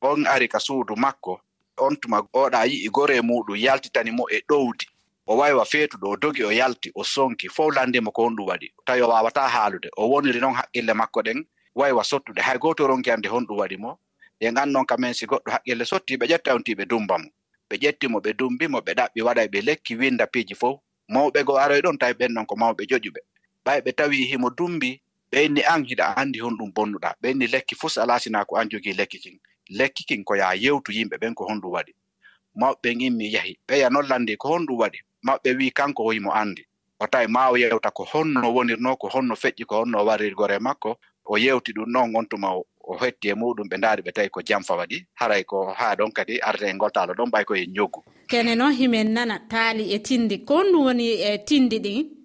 on 0.02 0.26
ari 0.28 0.48
ka 0.48 0.60
suudu 0.60 0.96
makko. 0.96 1.40
On 1.78 1.96
tuma 1.96 2.18
oɗa 2.34 2.66
yi'i 2.66 2.90
gore 2.90 3.22
muɗum 3.22 3.56
yaltitani 3.66 4.12
mo 4.12 4.26
e 4.30 4.42
ɗowdi. 4.50 4.86
O 5.28 5.36
waywa 5.38 5.66
feetuɗo 5.66 6.08
o 6.10 6.16
dogi 6.18 6.44
o 6.44 6.52
yalti 6.52 6.92
o 6.96 7.04
sonki. 7.04 7.48
Fof 7.50 7.74
landimo 7.76 8.12
ko 8.12 8.24
on 8.26 8.36
ɗum 8.36 8.48
waɗi. 8.50 8.68
Tawi 8.86 9.02
o 9.02 9.08
wawata 9.08 9.48
haalude 9.48 9.90
o 9.98 10.08
woniri 10.10 10.40
noon 10.40 10.54
haqqille 10.54 10.94
makko 10.94 11.22
ɗen 11.22 11.46
waywa 11.76 12.04
sottude. 12.04 12.42
Hay 12.42 12.58
goto 12.58 12.88
ronki 12.88 13.12
ande 13.12 13.28
hon 13.30 13.46
ɗum 13.48 13.58
waɗi 13.58 13.78
mo 13.78 13.98
yen 14.40 14.58
an 14.58 14.72
noon 14.72 14.86
kamen 14.86 15.14
si 15.14 15.26
goɗɗo 15.26 15.52
haqqille 15.52 15.86
sotti 15.86 16.18
ɓe 16.18 16.26
ƴetta 16.28 16.56
onti 16.56 16.76
ɓe 16.76 16.86
dumba 16.86 17.18
mo. 17.18 17.30
Ɓe 17.70 17.76
ƴettimo 17.78 18.20
ɓe 18.22 18.34
dumbimo 18.34 18.80
ɓe 18.82 18.94
ɗaɓɓi 18.94 19.22
waɗa 19.22 19.48
ɓe 19.48 19.62
lekki 19.62 19.96
winda 19.96 20.26
piiji 20.28 20.56
fof. 20.56 20.80
Mawɓe 21.10 21.44
go 21.46 21.58
aroy 21.58 21.82
ɗon 21.82 21.98
tawi 21.98 22.14
ɓen 22.14 22.34
noon 22.34 22.46
ko 22.46 22.56
mawɓe 22.56 22.84
joƴuɓe 22.90 23.20
ɓay 23.66 23.82
ɓe 23.82 23.92
tawi 23.96 24.26
himo 24.26 24.50
dumbi 24.50 25.02
ɓeyni 25.32 25.62
an 25.74 25.84
hiɗa 25.86 26.06
anndi 26.18 26.40
hon 26.40 26.58
ɗum 26.58 26.72
bonnuɗa. 26.76 27.16
Ɓeyni 27.22 27.48
lekki 27.48 27.76
fuu 27.76 27.90
so 27.90 28.02
alaa 28.02 28.46
ko 28.46 28.56
an 28.58 28.70
jogii 28.70 28.94
lekki 28.94 29.20
kin. 29.20 29.40
Lekki 29.70 30.04
kin 30.08 30.24
ko 30.24 30.36
yaa 30.36 30.54
yewtu 30.56 30.92
yimɓe 30.92 31.18
ɓen 31.22 31.34
ko 31.34 31.46
honɗum 31.50 31.72
waɗi. 31.72 31.94
Mawɓe 32.56 32.96
ngin 32.96 33.16
mi 33.18 33.32
yahi. 33.34 33.58
Ɓeya 33.68 33.90
nollandi 33.90 34.38
ko 34.38 34.48
honɗum 34.50 34.78
waɗi. 34.80 35.00
Maɓɓe 35.26 35.50
wi'i 35.58 35.72
kanko 35.72 36.04
hoyimo 36.04 36.32
anndi. 36.34 36.64
O 37.00 37.08
tawi 37.08 37.28
ma 37.28 37.50
o 37.50 37.56
yewta 37.58 37.92
ko 37.92 38.04
honno 38.14 38.52
wonirno 38.54 38.96
ko 38.98 39.08
honno 39.14 39.36
feƴƴi 39.36 39.66
ko 39.66 39.76
honno 39.82 40.06
warir 40.06 40.36
gore 40.36 40.60
makko 40.60 40.98
o 41.26 41.38
yewti 41.38 41.72
ɗum 41.74 41.88
noon 41.88 42.16
on 42.16 42.26
tuma 42.28 42.50
o 42.54 42.98
hetti 43.02 43.30
e 43.30 43.34
muɗum 43.34 43.68
ɓe 43.70 43.78
ndaari 43.78 44.02
ɓe 44.04 44.12
tawi 44.12 44.30
ko 44.30 44.42
jamfa 44.42 44.76
waɗi. 44.76 45.06
Haray 45.16 45.44
ko 45.44 45.74
haa 45.74 45.96
ɗon 45.96 46.12
kadi 46.12 46.40
arde 46.42 46.64
e 46.70 46.74
ngoltaalo 46.74 47.14
ɗon 47.14 47.32
ɓay 47.32 47.46
koye 47.46 47.66
ñoggu 47.68 48.04
kene 48.28 48.56
noon 48.56 48.72
himen 48.74 49.14
nana 49.14 49.40
taali 49.50 49.92
e 49.94 50.00
tindi 50.00 50.38
ko 50.46 50.54
honɗum 50.64 50.86
woni 50.86 51.06
e 51.22 51.38
tindi 51.48 51.80
ɗin 51.80 52.21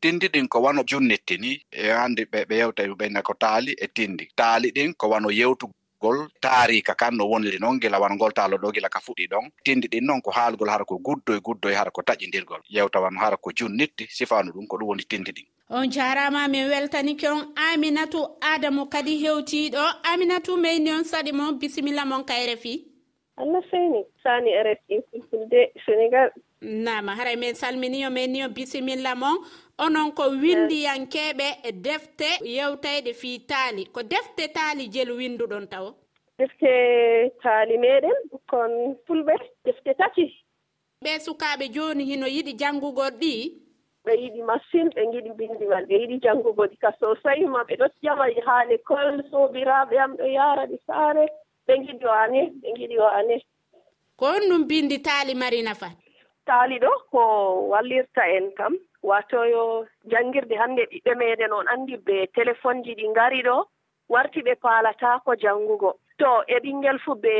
tindi 0.00 0.28
ɗin 0.28 0.48
ko 0.48 0.60
wano 0.62 0.82
junnitti 0.84 1.38
ni 1.38 1.60
e 1.72 1.90
anndi 1.90 2.24
ɓe 2.24 2.44
ɓe 2.48 2.54
yewta 2.56 2.82
e 2.82 2.88
ɓenna 2.88 3.22
ko 3.22 3.34
taali 3.34 3.72
e 3.78 3.86
tindi. 3.88 4.28
Taali 4.36 4.70
ɗin 4.70 4.94
ko 4.96 5.08
wano 5.08 5.30
yewtu 5.30 5.66
gol 6.00 6.28
taarika 6.40 6.94
kan 6.94 7.16
no 7.16 7.24
woniri 7.24 7.58
noon 7.58 7.80
gila 7.80 7.98
wangol 8.00 8.32
taalo 8.32 8.56
ɗo 8.56 8.72
gila 8.74 8.88
ka 8.88 9.00
fuɗɗi 9.00 9.26
ɗon. 9.30 9.50
Tindi 9.64 9.88
ɗin 9.88 10.04
noon 10.06 10.20
ko 10.22 10.30
haalgol 10.30 10.68
hara 10.68 10.84
ko 10.84 10.98
guddoye 10.98 11.40
guddoye 11.40 11.74
hara 11.74 11.90
ko 11.90 12.02
taƴidirgol 12.02 12.60
yewtawan 12.68 13.16
hara 13.18 13.36
ko 13.36 13.50
junnitti 13.52 14.06
sifaanu 14.10 14.52
ɗum 14.52 14.66
ko 14.66 14.76
ɗum 14.76 14.88
woni 14.88 15.04
tindi 15.04 15.32
ɗin. 15.32 15.46
On 15.68 15.90
jarama 15.90 16.46
min 16.48 16.68
weltanike 16.68 17.24
on 17.28 17.52
aminatu 17.56 18.20
adamu 18.40 18.86
kadi 18.88 19.18
hewtiɗo 19.24 19.82
aminatou 20.12 20.56
meyni 20.56 20.92
on 20.92 21.04
saɗi 21.04 21.32
mon 21.32 21.52
bisimilla 21.58 22.04
mon 22.04 22.22
kayre 22.24 22.56
fi. 22.56 22.84
Anna 23.38 23.60
seni 23.70 24.04
sani 24.22 24.50
e 24.50 24.62
rfi 24.62 24.94
e 24.94 25.02
fulfulde 25.10 25.72
sénégal 25.84 26.30
nama 26.62 27.12
haray 27.14 27.36
min 27.36 27.54
salmini 27.54 28.06
o 28.06 28.10
meyni 28.10 28.44
o 28.44 28.48
bisimilla 28.48 29.14
mon. 29.16 29.36
onon 29.84 30.12
ko 30.16 30.24
windiyankeɓe 30.42 31.46
e 31.68 31.72
defte 31.72 32.28
yewtayɗe 32.56 33.12
fii 33.20 33.38
taali. 33.50 33.82
Ko 33.94 34.02
defte 34.02 34.48
taali 34.56 34.88
jelu 34.94 35.14
winduɗon 35.16 35.66
taw? 35.72 35.86
Defte 36.38 36.70
taali 37.42 37.76
meɗen 37.78 38.16
ɓukkon 38.30 38.72
fulɓe 39.06 39.34
defte 39.64 39.94
tati. 39.98 40.24
Ɓe 41.04 41.12
sukaɓe 41.24 41.64
jooni 41.74 42.04
hino 42.04 42.26
yiɗi 42.26 42.52
janngugo 42.60 43.04
ɗi? 43.20 43.32
Ɓe 44.04 44.12
yiɗi 44.22 44.42
machine 44.42 44.90
ɓe 44.96 45.02
giɗi 45.12 45.30
bindiwal 45.38 45.84
ɓe 45.88 45.94
yiɗi 46.00 46.16
janngugo 46.24 46.62
ɗi 46.70 46.76
ka 46.82 46.90
sosai 47.00 47.44
ma 47.46 47.60
ɓe 47.68 47.74
ɗo 47.80 47.86
ƴama 48.02 48.24
haa 48.46 48.64
l'école 48.68 49.22
sobiraɓe 49.30 49.94
am 50.04 50.12
ɗo 50.16 50.24
yaara 50.36 50.64
ɗi 50.70 50.76
saare. 50.86 51.26
Ɓe 51.66 51.74
giɗi 51.84 52.04
o 52.06 52.12
ane 52.12 52.40
ɓe 52.62 52.68
giɗi 52.78 52.98
o 52.98 53.08
ane. 53.18 53.36
Ko 54.16 54.26
on 54.26 54.48
ɗum 54.50 54.64
bindi 54.68 54.98
taali 55.02 55.34
mari 55.34 55.62
nafa? 55.62 55.88
Taali 56.46 56.78
ɗo 56.78 56.90
ko 57.10 57.20
wallirta 57.70 58.22
en 58.36 58.50
kam. 58.56 58.74
wato 59.02 59.44
yo 59.44 59.86
janngirde 60.10 60.54
hannde 60.56 60.82
ɓiɓɓe 60.90 61.12
meɗen 61.18 61.52
on 61.52 61.66
anndi 61.68 61.96
be 61.96 62.26
téléphone 62.34 62.82
ji 62.84 62.94
ɗi 62.94 63.08
ngari 63.08 63.42
ɗo 63.42 63.66
warti 64.08 64.40
ɓe 64.42 64.54
paalatako 64.62 65.34
janngugo 65.42 65.90
to 66.18 66.30
e 66.48 66.56
ɓinngel 66.64 66.98
fuu 67.04 67.14
be 67.14 67.34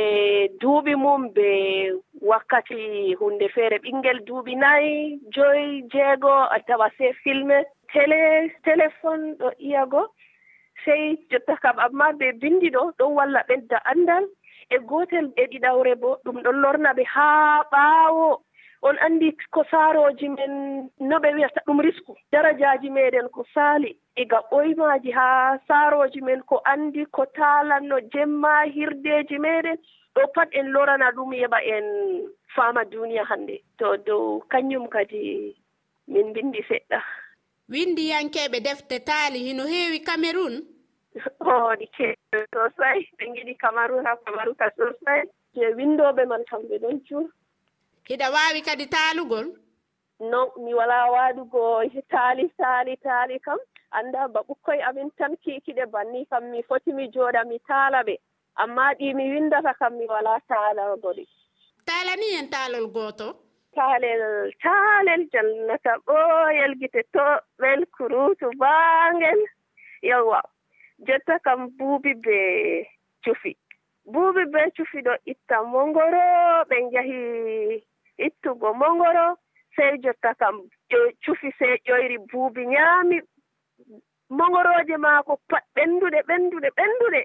duuɓi 0.61 0.95
mum 0.97 1.29
be 1.35 1.49
wakkati 2.21 3.15
hunde 3.21 3.49
feere 3.55 3.79
ɓinngel 3.79 4.19
duuɓi 4.27 4.55
nayi 4.57 5.19
joyi 5.35 5.83
jeego 5.93 6.33
a 6.55 6.59
tawa 6.67 6.89
se 6.99 7.13
filme 7.23 7.65
télé 7.93 8.51
téléphone 8.65 9.35
ɗo 9.39 9.49
iyago 9.59 10.03
sey 10.85 11.17
jotta 11.31 11.57
kam 11.63 11.79
amma 11.79 12.13
ɓe 12.13 12.33
binndi 12.41 12.71
ɗo 12.71 12.93
ɗon 12.99 13.15
walla 13.17 13.41
ɓedda 13.49 13.79
anndal 13.91 14.25
e 14.71 14.79
gootel 14.79 15.27
e 15.37 15.47
ɗiɗawre 15.51 15.95
bo 16.01 16.19
ɗum 16.25 16.43
ɗon 16.43 16.57
lorna 16.63 16.93
ɓe 16.93 17.05
haa 17.15 17.63
ɓaawo. 17.73 18.41
on 18.83 18.97
anndi 18.99 19.33
ko 19.51 19.65
saarooji 19.71 20.29
men 20.29 20.91
no 21.01 21.17
ɓe 21.19 21.35
wiyata 21.35 21.61
ɗum 21.67 21.81
risku. 21.81 22.17
Darajaaji 22.33 22.91
meeɗen 22.91 23.29
ko 23.29 23.45
saali. 23.55 23.97
Iga 24.17 24.39
ɓoymaaji 24.51 25.11
haa 25.13 25.59
saarooji 25.69 26.21
men 26.23 26.43
ko 26.43 26.61
anndi 26.65 27.07
ko 27.07 27.27
taalanno 27.27 28.01
jemma 28.13 28.65
hirdeeji 28.75 29.39
meeɗen. 29.39 29.79
Ɗo 30.15 30.23
pat 30.35 30.49
en 30.53 30.73
lorana 30.73 31.11
ɗum 31.13 31.33
yeɓa 31.35 31.59
en 31.65 31.87
faama 32.55 32.85
duuniya 32.85 33.25
hannde. 33.25 33.63
To 33.79 33.97
dow 33.97 34.41
kañum 34.51 34.89
kadi 34.89 35.55
min 36.09 36.31
mbinndi 36.31 36.63
seɗɗa. 36.69 37.01
Winndiyankeeɓe 37.69 38.61
defte 38.61 39.05
taali 39.05 39.39
hino 39.39 39.65
heewi 39.67 40.01
cameron 40.05 40.63
oɗi 41.41 41.87
ke 41.97 42.07
sosay 42.53 42.99
ɓe 43.19 43.25
ngiɗi 43.31 43.55
camaron 43.59 44.05
ha 44.05 44.17
ka 44.59 44.71
sosay 44.77 45.23
je 45.55 45.67
winndooɓe 45.77 46.23
man 46.29 46.45
kamɓe 46.51 46.79
ɗon 46.79 47.01
cuur. 47.09 47.27
hiɗa 48.09 48.27
waawi 48.35 48.61
kadi 48.63 48.87
taalugol? 48.87 49.47
Non 50.21 50.49
mi 50.65 50.75
walaa 50.75 51.11
waaɗugo 51.15 51.63
taali 52.11 52.49
taali 52.59 52.97
taali 52.97 53.39
kam. 53.41 53.59
Annda 53.93 54.29
ba 54.29 54.41
ɓukkoye 54.49 54.83
amin 54.89 55.11
tan 55.19 55.37
kiikiɗe 55.43 55.87
banni 55.93 56.27
kam 56.31 56.45
mi 56.51 56.63
foti 56.69 56.93
mi 56.93 57.05
jooɗa 57.15 57.45
mi 57.49 57.59
taala 57.69 58.03
ɓe. 58.07 58.15
Amma 58.57 58.95
ɗi 58.99 59.15
mi 59.15 59.25
windata 59.33 59.73
kam 59.79 59.93
mi 59.99 60.07
walaa 60.07 60.41
taalago 60.49 61.13
ɗi 61.17 61.25
taalani 61.87 62.29
en 62.39 62.49
taalol 62.51 62.87
gooto? 62.95 63.27
Taalel 63.75 64.53
taalel 64.63 65.23
jannata 65.33 65.93
ɓooyel 66.07 66.73
gite 66.81 67.01
toɓɓel 67.15 67.81
kuruutu 67.97 68.47
baangel. 68.61 69.41
Yewwa 70.03 70.41
jotta 71.07 71.39
kam 71.45 71.61
buubi 71.79 72.13
be 72.25 72.39
cufi. 73.25 73.53
Buubi 74.13 74.45
be 74.53 74.61
cufi 74.77 74.99
ɗo 75.07 75.15
itta 75.33 75.57
mongoro 75.73 76.25
ɓe 76.69 76.77
njahi. 76.87 77.21
ittugo 78.19 78.75
mongoro 78.75 79.37
sey 79.77 79.99
jotta 80.03 80.35
kam 80.35 80.57
cufi 81.25 81.51
sey 81.59 81.75
ƴoyri 81.87 82.19
buubi 82.31 82.67
ñaami 82.67 83.21
mongorooje 84.31 84.97
maako 84.97 85.33
pat 85.49 85.65
ɓennduɗe 85.77 86.21
ɓennduɗe 86.29 86.69
ɓennduɗe 86.77 87.21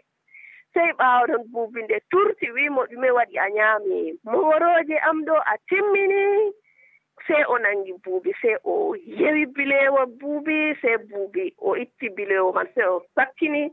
sey 0.73 0.91
ɓaawa 0.99 1.27
ɗon 1.27 1.43
buubi 1.51 1.79
nde 1.83 1.97
turti 2.11 2.51
wiimo 2.55 2.81
ɗume 2.89 3.09
waɗi 3.17 3.35
a 3.39 3.47
ñaami 3.57 3.97
mongorooje 4.23 4.95
am 5.09 5.17
ɗo 5.25 5.35
a 5.51 5.53
timmini 5.69 6.51
sey 7.27 7.43
o 7.47 7.57
nanngi 7.57 7.93
buubi 8.03 8.31
sey 8.41 8.55
o 8.63 8.95
yewi 8.95 9.45
bileewo 9.45 10.05
buubi 10.19 10.75
sey 10.81 10.97
buubi 10.97 11.53
o 11.57 11.75
itti 11.75 12.09
bileewo 12.09 12.53
man 12.53 12.67
sey 12.75 12.83
o 12.85 13.03
sakkini 13.15 13.71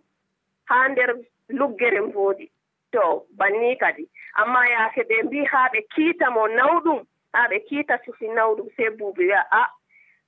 haa 0.64 0.88
nder 0.88 1.10
luggere 1.48 2.00
mboodi. 2.00 2.50
to 2.92 3.24
banni 3.36 3.76
kadi. 3.76 4.08
Amma 4.36 4.60
yaake 4.68 5.02
ɓe 5.08 5.22
mbi 5.24 5.44
haa 5.44 5.68
ɓe 5.72 5.80
kiita 5.94 6.30
mo 6.30 6.46
nawɗum 6.48 7.00
haa 7.34 7.48
ɓe 7.50 7.58
kiita 7.68 7.98
sufi 8.04 8.26
nawɗum 8.28 8.68
sey 8.76 8.90
buubi 8.90 9.24
wiya 9.26 9.42
a 9.50 9.62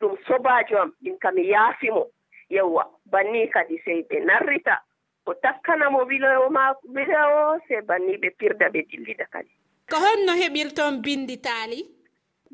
ɗum 0.01 0.17
sobaajo 0.27 0.79
am 0.83 0.93
ɗin 1.03 1.19
ka 1.19 1.31
mi 1.33 1.43
e 1.43 1.51
yaafi 1.51 1.91
mo. 1.91 2.07
Yewwa 2.51 2.85
banni 3.07 3.49
kadi 3.51 3.79
sey 3.85 4.03
ɓe 4.03 4.25
narrita. 4.27 4.79
O 5.27 5.35
takkana 5.35 5.91
mo 5.91 6.05
wilowo 6.05 6.51
ma 6.51 6.75
wilowo 6.95 7.59
sey 7.69 7.81
banni 7.81 8.17
ɓe 8.17 8.31
pirda 8.39 8.69
ɓe 8.69 8.83
dillida 8.91 9.25
kadi. 9.33 9.51
Ko 9.91 9.97
honno 9.97 10.33
heɓirton 10.33 11.03
bindi 11.03 11.37
taali? 11.37 11.81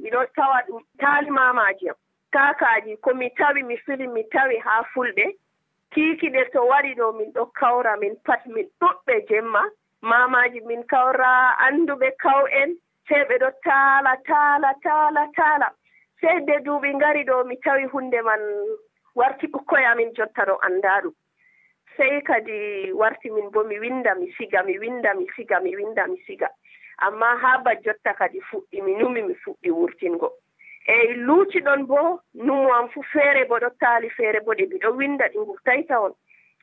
Miɗo 0.00 0.26
tawa 0.36 0.62
ɗum 0.68 0.82
taali 0.98 1.30
mamaji 1.30 1.88
am. 1.88 1.96
Kakaji 2.32 2.96
komi 3.00 3.30
tawi 3.38 3.62
mi 3.62 3.76
fili 3.76 4.06
mi 4.06 4.22
tawi 4.32 4.58
haa 4.58 4.82
fulɓe 4.94 5.24
kiikiɗe 5.92 6.50
to 6.52 6.60
waɗi 6.70 6.94
ɗo 6.98 7.12
min 7.18 7.32
ɗo 7.32 7.46
kawra 7.58 7.96
min 8.00 8.16
pat 8.24 8.46
min 8.46 8.68
ɗuɗɓe 8.80 9.26
jemma. 9.28 9.62
mamaji 10.10 10.60
min 10.66 10.82
kawra 10.86 11.32
annduɓe 11.66 12.08
kaw 12.22 12.46
en 12.60 12.70
sey 13.08 13.22
ɓe 13.28 13.38
ɗo 13.42 13.50
taala 13.64 14.12
taala 14.28 14.70
taala 14.82 15.22
taala. 15.36 15.68
Sey 16.20 16.40
de 16.46 16.54
duuɓi 16.64 16.94
ngari 16.94 17.22
ɗo 17.24 17.44
mi 17.46 17.56
tawi 17.64 17.84
hunde 17.92 18.22
man 18.22 18.40
warti 19.14 19.46
ɓukkoy 19.46 19.84
amin 19.90 20.14
jotta 20.16 20.44
ɗo 20.46 20.54
annda 20.66 21.00
ɗum. 21.02 21.14
Sey 21.96 22.20
kadi 22.22 22.92
warti 22.92 23.30
min 23.30 23.50
bo 23.50 23.64
mi 23.64 23.78
winda 23.78 24.14
mi 24.14 24.32
siga 24.38 24.62
mi 24.66 24.78
winda 24.78 25.14
mi 25.14 25.26
siga 25.36 25.60
mi 25.62 25.76
winda 25.76 26.06
mi 26.06 26.18
siga. 26.26 26.48
Amma 26.98 27.36
haa 27.42 27.58
ba 27.64 27.74
jotta 27.84 28.14
kadi 28.14 28.40
fuɗɗi 28.40 28.82
mi 28.82 28.94
numi 28.94 29.22
mi 29.22 29.34
fuɗɗi 29.34 29.70
wurtingo. 29.70 30.30
Eyi 30.88 31.14
luuci 31.26 31.60
ɗon 31.60 31.86
bo 31.86 32.20
numo 32.34 32.72
am 32.74 32.88
fuu 32.88 33.02
feere 33.12 33.44
bo 33.48 33.58
ɗo 33.58 33.70
taali 33.80 34.10
feere 34.10 34.40
bo 34.44 34.52
ɗi 34.54 34.66
miɗo 34.70 34.96
winda 34.96 35.28
ɗi 35.28 35.38
ngurtayta 35.38 36.00
on. 36.00 36.12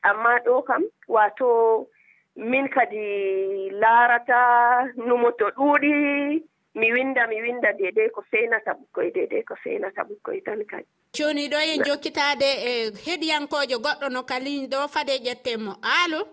Amma 0.04 0.40
ɗo 0.46 0.64
kam 0.66 0.84
waato 1.08 1.88
min 2.36 2.68
kadi 2.70 3.70
laarata 3.72 4.90
numo 4.98 5.32
to 5.38 5.46
ɗuuɗi 5.58 6.44
mi 6.76 6.92
winda 6.94 7.28
mi 7.28 7.42
winda 7.42 7.74
dedei 7.74 8.10
ko 8.10 8.22
fenata 8.32 8.74
ɓukkoye 8.74 9.12
dedei 9.14 9.44
ko 9.44 9.56
fenata 9.64 10.02
ɓukkoye 10.04 10.42
tan 10.44 10.66
kadi. 10.66 10.88
Joni 11.14 11.48
ɗo 11.50 11.58
en 11.62 11.84
jokkitaade 11.86 12.50
e 12.70 12.92
heɗiyankoojo 13.06 13.78
goɗɗo 13.78 14.10
no 14.10 14.24
kalin 14.24 14.68
ɗo 14.68 14.88
fade 14.90 15.14
ƴettenmo 15.26 15.78
aalo 15.84 16.28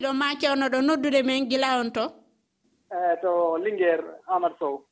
ɗo 0.00 0.12
ma 0.12 0.34
cewno 0.40 0.68
ɗo 0.68 0.80
noddude 0.82 1.22
men 1.24 1.48
gila 1.48 1.80
on 1.80 1.90
to? 1.90 2.04
E 2.92 3.16
to 3.22 3.56
linguére 3.64 4.04
amadou 4.28 4.56
sow. 4.58 4.84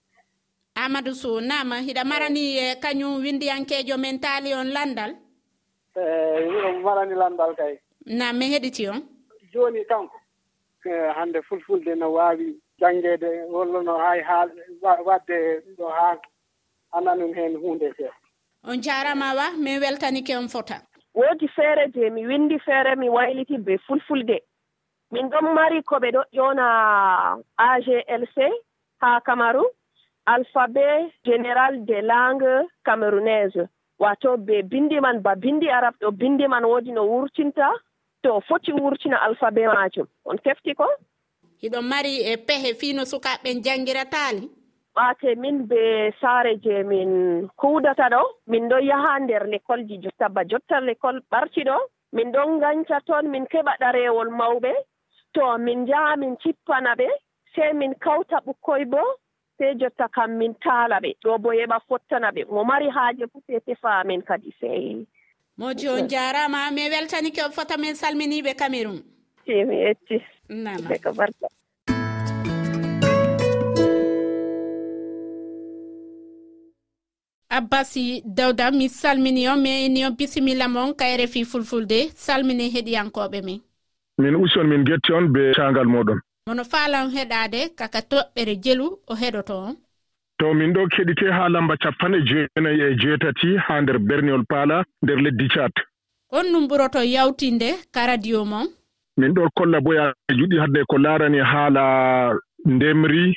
Amadou 0.77 1.15
sow 1.15 1.41
nama 1.41 1.77
hiɗa 1.77 2.05
marani 2.05 2.57
e 2.57 2.75
kañum 2.81 3.21
windiyankejo 3.21 3.99
men 3.99 4.19
taali 4.19 4.55
on 4.55 4.73
landal? 4.73 5.13
E 5.95 6.01
wuro 6.49 6.81
marani 6.81 7.15
landal 7.15 7.55
kay. 7.57 7.79
Nam 8.07 8.39
mi 8.39 8.47
heɗiti 8.49 8.89
on. 8.89 9.03
Jooni 9.53 9.85
kanko 9.85 10.18
Eh, 10.87 11.13
hannde 11.17 11.43
fulfulde 11.43 11.95
no 11.97 12.13
waawi 12.13 12.55
janngeede 12.79 13.51
holno 13.51 13.99
hay 13.99 14.21
haal 14.23 14.49
waɗde 15.07 15.37
ɗo 15.79 15.89
haa 15.91 16.17
ananon 16.93 17.35
heen 17.35 17.57
huunde 17.57 17.87
e 17.87 17.93
see 17.97 18.11
on 18.65 18.81
jaarama 18.81 19.35
wa 19.35 19.47
min 19.59 19.81
weltanike 19.81 20.37
on 20.37 20.49
fota. 20.49 20.81
Woodi 21.15 21.49
feere 21.49 21.91
je 21.95 22.11
mi 22.11 22.27
windi 22.27 22.59
feere 22.61 22.97
mi 22.97 23.09
wayliti 23.09 23.59
be 23.59 23.79
fulfulde. 23.79 24.39
Min 25.11 25.29
ɗon 25.31 25.55
mari 25.55 25.83
ko 25.83 25.97
ɓe 25.97 26.11
ɗo 26.15 26.23
ƴoona 26.33 26.67
aglc 27.57 28.37
haa 29.01 29.21
camaru 29.21 29.65
alphabet 30.27 31.11
général 31.25 31.85
de 31.85 32.01
langue 32.03 32.69
camerounaise. 32.85 33.69
Wato 33.99 34.37
be 34.37 34.63
bindi 34.63 35.01
man 35.01 35.21
ba 35.23 35.35
bindi 35.35 35.69
arab 35.69 35.95
ɗo 36.01 36.11
bindi 36.11 36.47
man 36.49 36.65
woodi 36.65 36.93
no 36.93 37.03
wurtinta. 37.05 37.69
to 38.23 38.41
foti 38.49 38.73
wurtina 38.73 39.23
alphabet 39.23 39.69
majum. 39.75 40.07
On 40.25 40.37
tefti 40.39 40.75
ko? 40.75 40.87
Hiɗon 41.63 41.85
mari 41.85 42.15
e 42.31 42.37
pehe 42.37 42.75
fiino 42.75 43.03
sukaɓen 43.05 43.63
janngirataali 43.65 44.49
ɓaate 44.99 45.31
min 45.43 45.59
be 45.71 45.81
saare 46.21 46.53
je 46.65 46.83
min 46.91 47.11
kuudata 47.61 48.07
ɗo. 48.15 48.23
Min 48.51 48.69
ɗon 48.71 48.83
yaha 48.91 49.13
nder 49.21 49.45
l'école 49.53 49.87
ji 49.89 49.97
jotta 50.03 50.29
ba 50.29 50.43
jotta 50.51 50.81
l'école 50.81 51.21
ɓarti 51.31 51.63
ɗo. 51.69 51.77
Min 52.13 52.33
ɗon 52.35 52.59
ganca 52.63 52.99
toon 53.07 53.27
min 53.33 53.45
keɓa 53.53 53.73
ɗarewol 53.81 54.31
mawɓe. 54.39 54.73
To 55.35 55.59
min 55.59 55.79
njaha 55.85 56.17
min 56.23 56.35
cippana 56.43 56.93
ɓe. 57.01 57.09
Sey 57.55 57.73
min 57.81 57.95
kawta 58.05 58.39
ɓukkoy 58.47 58.85
bo 58.93 59.03
sey 59.59 59.73
jotta 59.81 60.07
kam 60.15 60.31
min 60.39 60.55
taala 60.65 60.97
ɓe. 61.05 61.11
Ɗo 61.25 61.39
bo 61.43 61.51
yeɓa 61.61 61.79
fottana 61.89 62.29
ɓe. 62.35 62.43
Mo 62.55 62.65
mari 62.65 62.89
haaje 62.97 63.25
fu 63.33 63.39
sey 63.47 63.61
tefa 63.67 63.91
amin 64.01 64.23
kadi 64.29 64.51
sey 64.61 65.07
moji 65.59 65.89
on 65.89 66.09
jarama 66.09 66.71
mi 66.71 66.89
weltanike 66.89 67.43
on 67.45 67.53
fota 67.53 67.77
min 67.77 67.95
salminiɓe 67.95 68.55
cameron 68.57 68.99
i 69.47 69.65
mi 69.65 69.77
yetti 69.85 70.17
nama 70.49 70.99
ko 71.03 71.13
barka. 71.13 71.47
Abbasi 77.51 78.23
dawda 78.25 78.71
mi 78.71 78.89
salmini 78.89 79.49
on 79.49 79.63
mi 79.63 79.87
inni 79.87 80.05
on. 80.07 80.15
Bisimilla 80.17 80.69
moon 80.69 80.95
kayre 80.95 81.27
fi 81.27 81.45
fulfulde 81.45 81.99
salmini 82.15 82.71
heɗiyankoɓe 82.75 83.43
min. 83.45 83.61
Min 84.19 84.35
usi 84.37 84.59
on 84.59 84.69
min 84.69 84.85
getti 84.85 85.13
on 85.13 85.33
be 85.33 85.53
cangal 85.57 85.87
moɗon. 85.87 86.19
Mono 86.47 86.65
faalan 86.65 87.11
heɗade 87.17 87.61
kaka 87.79 88.01
toɓɓere 88.11 88.55
jelu 88.65 88.87
o 89.11 89.15
heɗoto 89.15 89.55
on. 89.69 89.77
to 90.39 90.55
min 90.55 90.73
ɗo 90.73 90.87
keɗite 90.95 91.31
haa 91.37 91.49
lamba 91.49 91.77
capanɗe 91.77 92.19
jeenayi 92.29 92.81
e 92.81 92.97
jeetati 93.01 93.57
haa 93.57 93.81
nder 93.81 93.99
berniol 93.99 94.45
paala 94.51 94.85
nder 95.03 95.19
leddi 95.25 95.49
cat 95.49 95.73
on 96.31 96.47
ɗum 96.53 96.67
ɓuroto 96.69 97.01
yawtinde 97.05 97.69
ka 97.93 98.07
radio 98.07 98.45
mon? 98.45 98.67
Min 99.17 99.33
ɗo 99.35 99.49
kolla 99.57 99.81
boya 99.81 100.13
juɗi 100.31 100.59
hadde 100.61 100.85
ko 100.89 100.99
laarani 100.99 101.39
haala 101.39 101.85
ndemri 102.67 103.35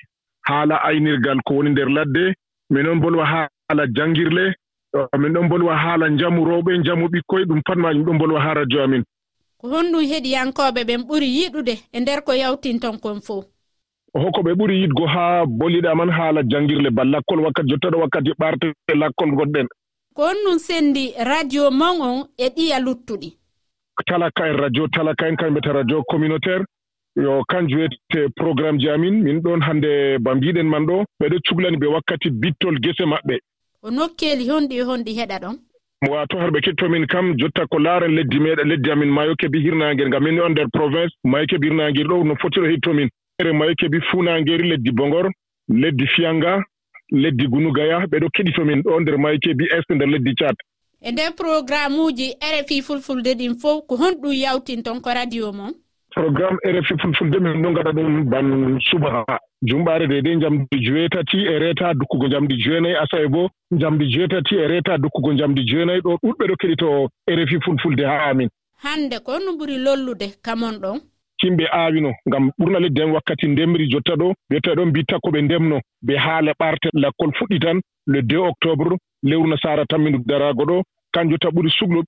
haala 0.48 0.76
aynirgal 0.84 1.40
ko 1.46 1.54
woni 1.56 1.70
nder 1.70 1.90
ladde. 1.90 2.34
Min 2.70 2.84
ɗon 2.86 3.00
bolwa 3.02 3.26
haala 3.26 3.84
janngirle 3.96 4.54
min 5.18 5.34
ɗon 5.34 5.48
bolwa 5.50 5.78
haala 5.78 6.10
njamu 6.10 6.46
rewɓe 6.46 6.78
njamu 6.80 7.08
ɓikkoye 7.08 7.46
ɗum 7.46 7.62
pat 7.66 7.78
majum 7.78 8.04
ɗon 8.06 8.18
bolwa 8.20 8.42
haa 8.42 8.54
radio 8.54 8.84
amin. 8.84 9.04
Ko 9.58 9.68
honɗum 9.70 10.04
heɗiyankooɓe 10.12 10.82
ɓen 10.84 11.02
ɓuri 11.08 11.28
yiɗude 11.38 11.74
e 11.94 12.00
nder 12.00 12.22
ko 12.24 12.34
yawtinton 12.34 13.00
kon 13.00 13.22
fof 13.22 13.46
hoko 14.14 14.42
ɓe 14.44 14.52
ɓuri 14.54 14.82
yiɗgo 14.82 15.06
haa 15.08 15.46
boliɗa 15.46 15.96
man 15.96 16.10
haala 16.10 16.44
janngirle 16.44 16.90
ba. 16.92 17.04
Lakkol 17.04 17.40
wakkati 17.40 17.70
jottaɗo 17.70 17.98
wakkati 18.00 18.32
ɓarte 18.40 18.74
lakkol 18.96 19.32
gonɗen 19.36 19.68
ko 20.14 20.24
on 20.24 20.38
nun 20.44 20.60
senndi 20.60 21.14
radio 21.26 21.72
mon 21.72 22.02
on 22.02 22.28
e 22.38 22.50
ɗiya 22.50 22.80
luttuɗi. 22.80 23.30
Talaka 24.06 24.48
en 24.50 24.58
radio 24.58 24.88
talaka 24.88 25.28
en 25.28 25.36
kamɓeta 25.36 25.74
radio 25.74 26.04
communautaire. 26.04 26.66
Yo 27.16 27.44
kanjum 27.48 27.80
wiyete 27.80 28.30
programme 28.36 28.80
ji 28.80 28.90
amin. 28.90 29.22
Min 29.24 29.40
ɗon 29.42 29.62
hannde 29.62 30.18
ba 30.20 30.36
mbiɗen 30.36 30.68
man 30.68 30.86
ɗo. 30.86 31.06
Ɓeɗo 31.22 31.38
cuhlani 31.48 31.78
ɓe 31.78 31.88
wakkati 31.88 32.30
bittol 32.30 32.80
gese 32.82 33.06
maɓɓe. 33.06 33.38
O 33.84 33.92
nokkeeli 33.92 34.50
honɗi 34.50 34.82
honɗi 34.82 35.12
heɗa 35.20 35.40
ɗon. 35.40 35.56
Wato 36.10 36.38
harɓe 36.38 36.62
kettomin 36.62 37.06
kam 37.08 37.36
jotta 37.38 37.68
ko 37.68 37.80
laaren 37.80 38.16
leddi 38.16 38.40
meɗa 38.40 38.64
leddi 38.64 38.92
amin 38.92 39.10
mayo 39.10 39.34
keɓi 39.36 39.60
hirnagel 39.64 40.08
ngam 40.10 40.24
min 40.24 40.40
on 40.42 40.50
nder 40.52 40.68
province 40.74 41.14
mayo 41.24 41.46
keɓi 41.46 41.68
hirnagel 41.68 42.08
ɗo 42.08 42.24
no 42.26 42.36
fotiro 42.42 42.68
hittomin 42.68 43.10
ere 43.42 43.52
mayo 43.54 43.72
e 43.72 43.76
keɓi 43.76 44.00
funangeri 44.10 44.70
leddi 44.70 44.92
bongor 44.92 45.32
leddi 45.70 46.08
fiyanga 46.16 46.64
leddi 47.12 47.48
gunugaya 47.48 48.06
ɓeɗo 48.12 48.28
keɗitomin 48.36 48.82
ɗo 48.86 49.00
nder 49.00 49.18
mayo 49.18 49.36
e 49.36 49.40
keɓi 49.40 49.66
est 49.78 49.90
nder 49.90 50.08
leddi 50.08 50.34
tchad. 50.36 50.56
E 51.02 51.12
nder 51.12 51.32
programme 51.36 52.00
uji 52.00 52.28
rfi 52.54 52.82
fulfulde 52.82 53.32
ɗin 53.40 53.56
fof 53.62 53.86
ko 53.88 53.96
honɗum 53.96 54.34
yawtin 54.34 54.84
ton 54.84 55.02
ko 55.02 55.10
radio 55.10 55.52
mon? 55.52 55.74
Programme 56.16 56.58
rfi 56.66 56.94
fulfulde 57.02 57.38
min 57.40 57.62
ɗo 57.62 57.70
ngaɗa 57.72 57.92
ɗum 57.92 58.30
ban 58.30 58.80
subaha 58.90 59.26
jumɓaare 59.62 60.08
dedei 60.08 60.36
njamdi 60.36 60.78
joweetati 60.86 61.38
e 61.38 61.60
reeta 61.60 61.94
dukkugo 61.94 62.28
njamdi 62.28 62.56
jeenayi 62.64 62.96
asawe 62.96 63.28
bo 63.28 63.50
njamdi 63.72 64.06
joweetati 64.14 64.56
e 64.56 64.68
reeta 64.68 64.98
dukkugo 64.98 65.34
njamdi 65.34 65.62
jeenayi 65.66 66.02
ɗo 66.02 66.18
ɗuɗɓe 66.24 66.46
ɗo 66.48 66.56
keɗito 66.62 67.10
rfi 67.30 67.62
fulfulde 67.66 68.04
haa 68.06 68.30
amin. 68.30 68.50
Hannde 68.84 69.20
ko 69.20 69.32
honno 69.32 69.52
ɓuri 69.60 69.78
lollude 69.78 70.28
kamon 70.42 70.78
ɗon? 70.82 71.00
yimɓe 71.48 71.66
aawino 71.72 72.12
ngam 72.28 72.52
ɓurna 72.60 72.80
leddi 72.80 73.02
en 73.02 73.12
wakkati 73.16 73.48
ndemri 73.48 73.88
jotta 73.92 74.16
ɗo 74.16 74.34
wiyetta 74.50 74.76
ɗon 74.76 74.90
mbitta 74.90 75.20
ko 75.20 75.30
ɓe 75.32 75.42
ndemno. 75.42 75.78
Ɓe 76.06 76.14
haala 76.18 76.52
ɓarte 76.60 76.90
lakkol 76.94 77.32
fuɗɗi 77.38 77.60
tan 77.60 77.78
le 78.08 78.22
2 78.22 78.36
e 78.36 78.48
octobre 78.52 78.98
lewru 79.24 79.48
nasara 79.50 79.86
tammindu 79.86 80.20
daraago 80.26 80.64
ɗo. 80.66 80.84
Kanjum 81.14 81.38
ta 81.38 81.50
ɓuri 81.50 81.70
suglu 81.78 82.04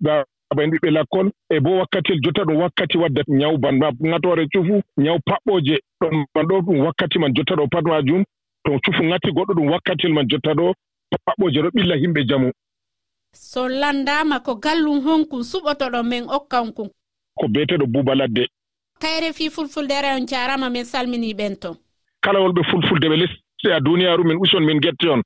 ɓen 0.56 0.70
ɓiɓɓe 0.72 0.90
lakkol. 0.92 1.32
E 1.50 1.60
bo 1.60 1.78
wakkatiyel 1.80 2.22
jotta 2.24 2.44
ɗum 2.46 2.58
wakkati 2.62 2.98
wadda 2.98 3.22
ñaw 3.28 3.58
banma 3.58 3.92
ŋatoore 4.02 4.48
cufu 4.54 4.82
ñaw 4.98 5.18
paɓɓoje 5.28 5.76
ɗon 6.02 6.26
man 6.36 6.46
ɗo. 6.48 6.62
Ɗum 6.66 6.80
wakkati 6.86 7.20
man 7.20 7.34
jotta 7.36 7.56
ɗo 7.56 7.68
pat 7.68 7.84
majum. 7.86 8.24
To 8.66 8.80
cufu 8.86 9.04
ŋati 9.04 9.30
goɗɗo 9.32 9.54
ɗum 9.58 9.72
wakkatiyel 9.72 10.14
man 10.14 10.28
jotta 10.30 10.54
ɗo. 10.54 10.74
Paɓɓoje 11.26 11.60
ɗo 11.62 11.70
ɓilla 11.76 11.96
yimɓe 11.96 12.28
jamu. 12.30 12.52
So 13.34 13.68
landama 13.68 14.40
ko 14.40 14.56
gallum 14.56 15.02
honkum 15.06 15.42
suɓotoɗo 15.42 16.04
men 16.04 16.24
okkankun 16.30 16.90
ko 17.36 17.48
beeteɗo 17.48 17.86
buuba 17.88 18.16
ladde. 18.16 18.48
kayre 19.04 19.34
fi 19.34 19.50
fulfulde 19.50 19.96
on 20.16 20.26
jarama 20.32 20.70
min 20.70 20.86
salmini 20.86 21.34
ɓen 21.40 21.56
toon 21.62 21.76
kala 22.24 22.40
wolɓe 22.44 22.62
fulfulde 22.72 23.08
ɓe 23.12 23.18
lesɗe 23.22 23.70
a 23.76 23.80
duniyaru 23.80 24.24
min 24.24 24.38
uson 24.44 24.64
min 24.66 24.80
getti 24.84 25.08
on. 25.14 25.22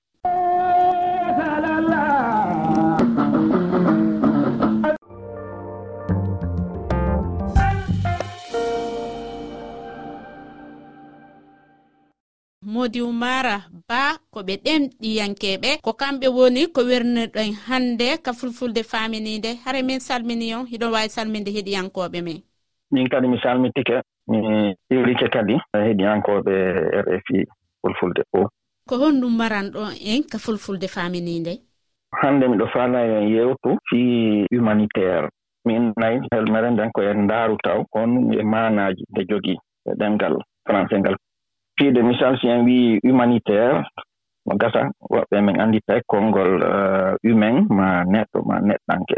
Modi 12.73 13.01
umara 13.01 13.57
ba 13.89 14.17
ko 14.31 14.39
ɓe 14.47 14.53
ɗemɗiyankeɓe 14.65 15.69
ko 15.85 15.91
kamɓe 15.93 16.27
woni 16.37 16.61
ko 16.75 16.81
wirniɗon 16.89 17.53
hannde 17.67 18.07
ka 18.23 18.33
fulfulde 18.33 18.81
faminide 18.91 19.49
hare 19.63 19.81
min 19.83 19.99
salmini 19.99 20.55
on 20.55 20.65
hiɗon 20.71 20.91
wawi 20.93 21.09
salminde 21.09 21.51
heɗiyankoɓe 21.55 22.21
men. 22.23 22.46
min 22.91 23.09
kadi 23.09 23.27
mi 23.27 23.37
salmitike 23.43 24.01
mi 24.27 24.39
iwrike 24.89 25.27
kadi 25.29 25.55
heɗiyankoɓe 25.73 26.53
rfi 27.05 27.45
fulfulde. 27.81 28.21
O 28.33 28.47
ko 28.89 28.95
honɗum 29.01 29.33
mbaran 29.35 29.67
ɗon 29.73 29.91
en 30.11 30.23
ka 30.31 30.37
fulfulde 30.37 30.87
faminide 30.87 31.53
hannde 32.21 32.47
miɗo 32.47 32.67
faala 32.73 32.99
en 33.05 33.27
yewtu 33.29 33.77
fi 33.89 33.99
humanitaire. 34.51 35.29
Min 35.65 35.93
nayi 35.97 36.19
helmere 36.31 36.71
nden 36.71 36.91
ko 36.95 37.01
en 37.01 37.23
ndaaru 37.25 37.57
taw 37.63 37.83
on 37.93 38.33
e 38.33 38.43
maanaaji 38.43 39.03
nde 39.11 39.21
jogii 39.29 39.59
e 39.85 39.91
ɗemngal 39.99 40.35
français 40.67 40.99
ngal. 40.99 41.15
Fiide 41.77 42.01
misal 42.03 42.39
si 42.39 42.47
en 42.47 42.65
wii 42.65 42.99
humanitaire 43.03 43.83
mo 44.45 44.55
gasa 44.55 44.81
woɓɓe 45.11 45.37
min 45.45 45.59
anndita 45.61 45.93
konngol 46.07 46.51
uh, 46.63 47.13
humain 47.23 47.67
ma 47.77 47.87
neɗɗo 48.13 48.39
ma 48.47 48.55
neɗɗanke 48.67 49.17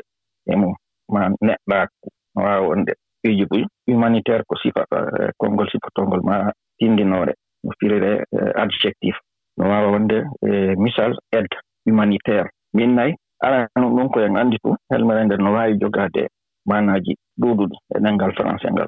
e 0.52 0.56
mum 0.56 0.74
ma 1.14 1.22
neɗɗaaku 1.46 2.08
waawonde 2.36 2.94
piiji 3.22 3.46
ɓuy 3.50 3.64
humanitaire 3.88 4.44
ko 4.48 4.56
sifata 4.62 4.98
eh, 5.20 5.32
konngol 5.40 5.68
sipatolngol 5.72 6.22
ma 6.24 6.52
tindinoore 6.78 7.34
no 7.64 7.72
firire 7.80 8.12
eh, 8.40 8.52
adjectif. 8.64 9.16
No 9.58 9.64
waawa 9.70 9.92
wonde 9.92 10.18
eh, 10.48 10.72
e 10.72 10.76
misal 10.76 11.12
aide 11.36 11.56
humanitaire. 11.86 12.50
Min 12.74 12.96
nayi 12.96 13.14
aranum 13.44 13.96
ɗum 13.96 14.10
koyen 14.14 14.38
anndi 14.38 14.58
fu 14.64 14.76
helmere 14.92 15.24
nden 15.26 15.42
no 15.44 15.54
waawi 15.54 15.78
jogaade 15.82 16.28
manaaji 16.70 17.14
ɗuuɗuɗi 17.42 17.76
e 17.96 18.00
ɗenngal 18.04 18.32
français 18.38 18.72
ngal. 18.74 18.88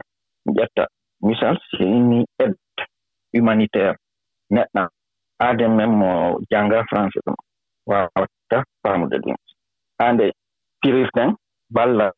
Ƴetta 0.58 0.84
misal 1.28 1.56
so 1.72 1.84
inni 1.84 2.26
aide 2.42 2.56
humanitaire. 3.34 3.96
Neɗɗo 4.54 4.84
aaden 5.44 5.72
men 5.78 5.90
mo 6.00 6.40
jannga 6.52 6.84
français 6.90 7.22
ɗum 7.26 7.36
waawata 7.90 8.58
faamude 8.84 9.18
ɗum. 9.24 9.36
Haa 10.00 10.12
nde 10.14 10.26
pirirten 10.82 11.36
ballal 11.76 12.12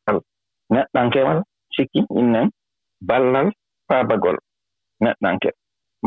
ballal 3.13 3.47
faabagol 3.87 4.37
neɗɗanke. 5.03 5.49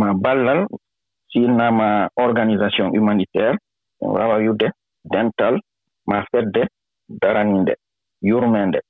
Ma 0.00 0.08
ballal 0.24 0.60
silnama 1.30 2.08
organisation 2.24 2.90
humanitaire 2.94 3.56
en 4.02 4.08
wawa 4.14 4.36
wiwde 4.42 4.66
dental 5.12 5.54
ma 6.06 6.24
fedde 6.30 6.62
daraninde 7.22 7.74
yurmende 8.28 8.80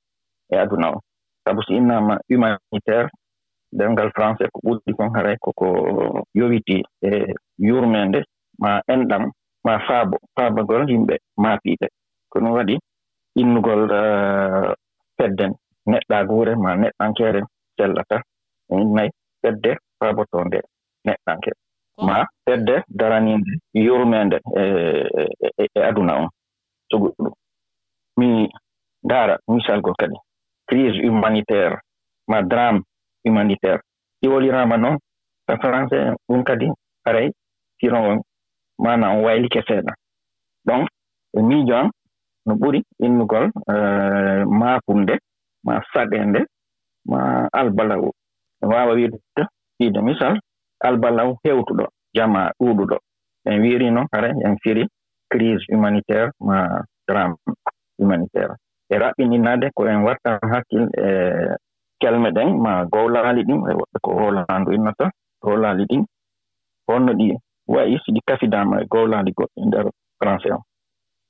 e 0.51 0.55
aduna 0.57 0.87
o. 0.95 0.97
Sabu 1.43 1.61
so 1.63 1.73
innama 1.73 2.17
humanitaire 2.29 3.09
demngal 3.77 4.09
français 4.17 4.49
ko 4.53 4.59
ɓurɗi 4.65 4.91
kon 4.97 5.13
haray 5.15 5.37
ko 5.43 5.51
fedde 22.57 22.83
daraniinde 22.89 23.51
yurmeende 23.73 24.39
e, 24.55 24.61
e 25.59 25.67
e 25.75 25.81
aduna 25.83 26.13
on. 26.21 26.29
So 26.91 26.97
goɗɗum 26.99 27.33
mi 28.17 28.49
ndaara 29.03 29.37
misalgol 29.47 29.93
kadi 29.99 30.15
crise 30.67 31.01
humanitaire 31.07 31.77
ma 32.27 32.41
drame 32.41 32.81
humanitaire. 33.23 33.81
Iwoliraama 34.21 34.77
noon 34.77 34.97
e 35.47 35.53
français 35.61 36.15
ɗum 36.29 36.43
kadi 36.43 36.67
gafidama 68.37 68.81
e 68.81 68.85
gowladi 68.85 69.31
goɗɗi 69.37 69.61
nder 69.67 69.85
français 70.21 70.53
o 70.53 70.61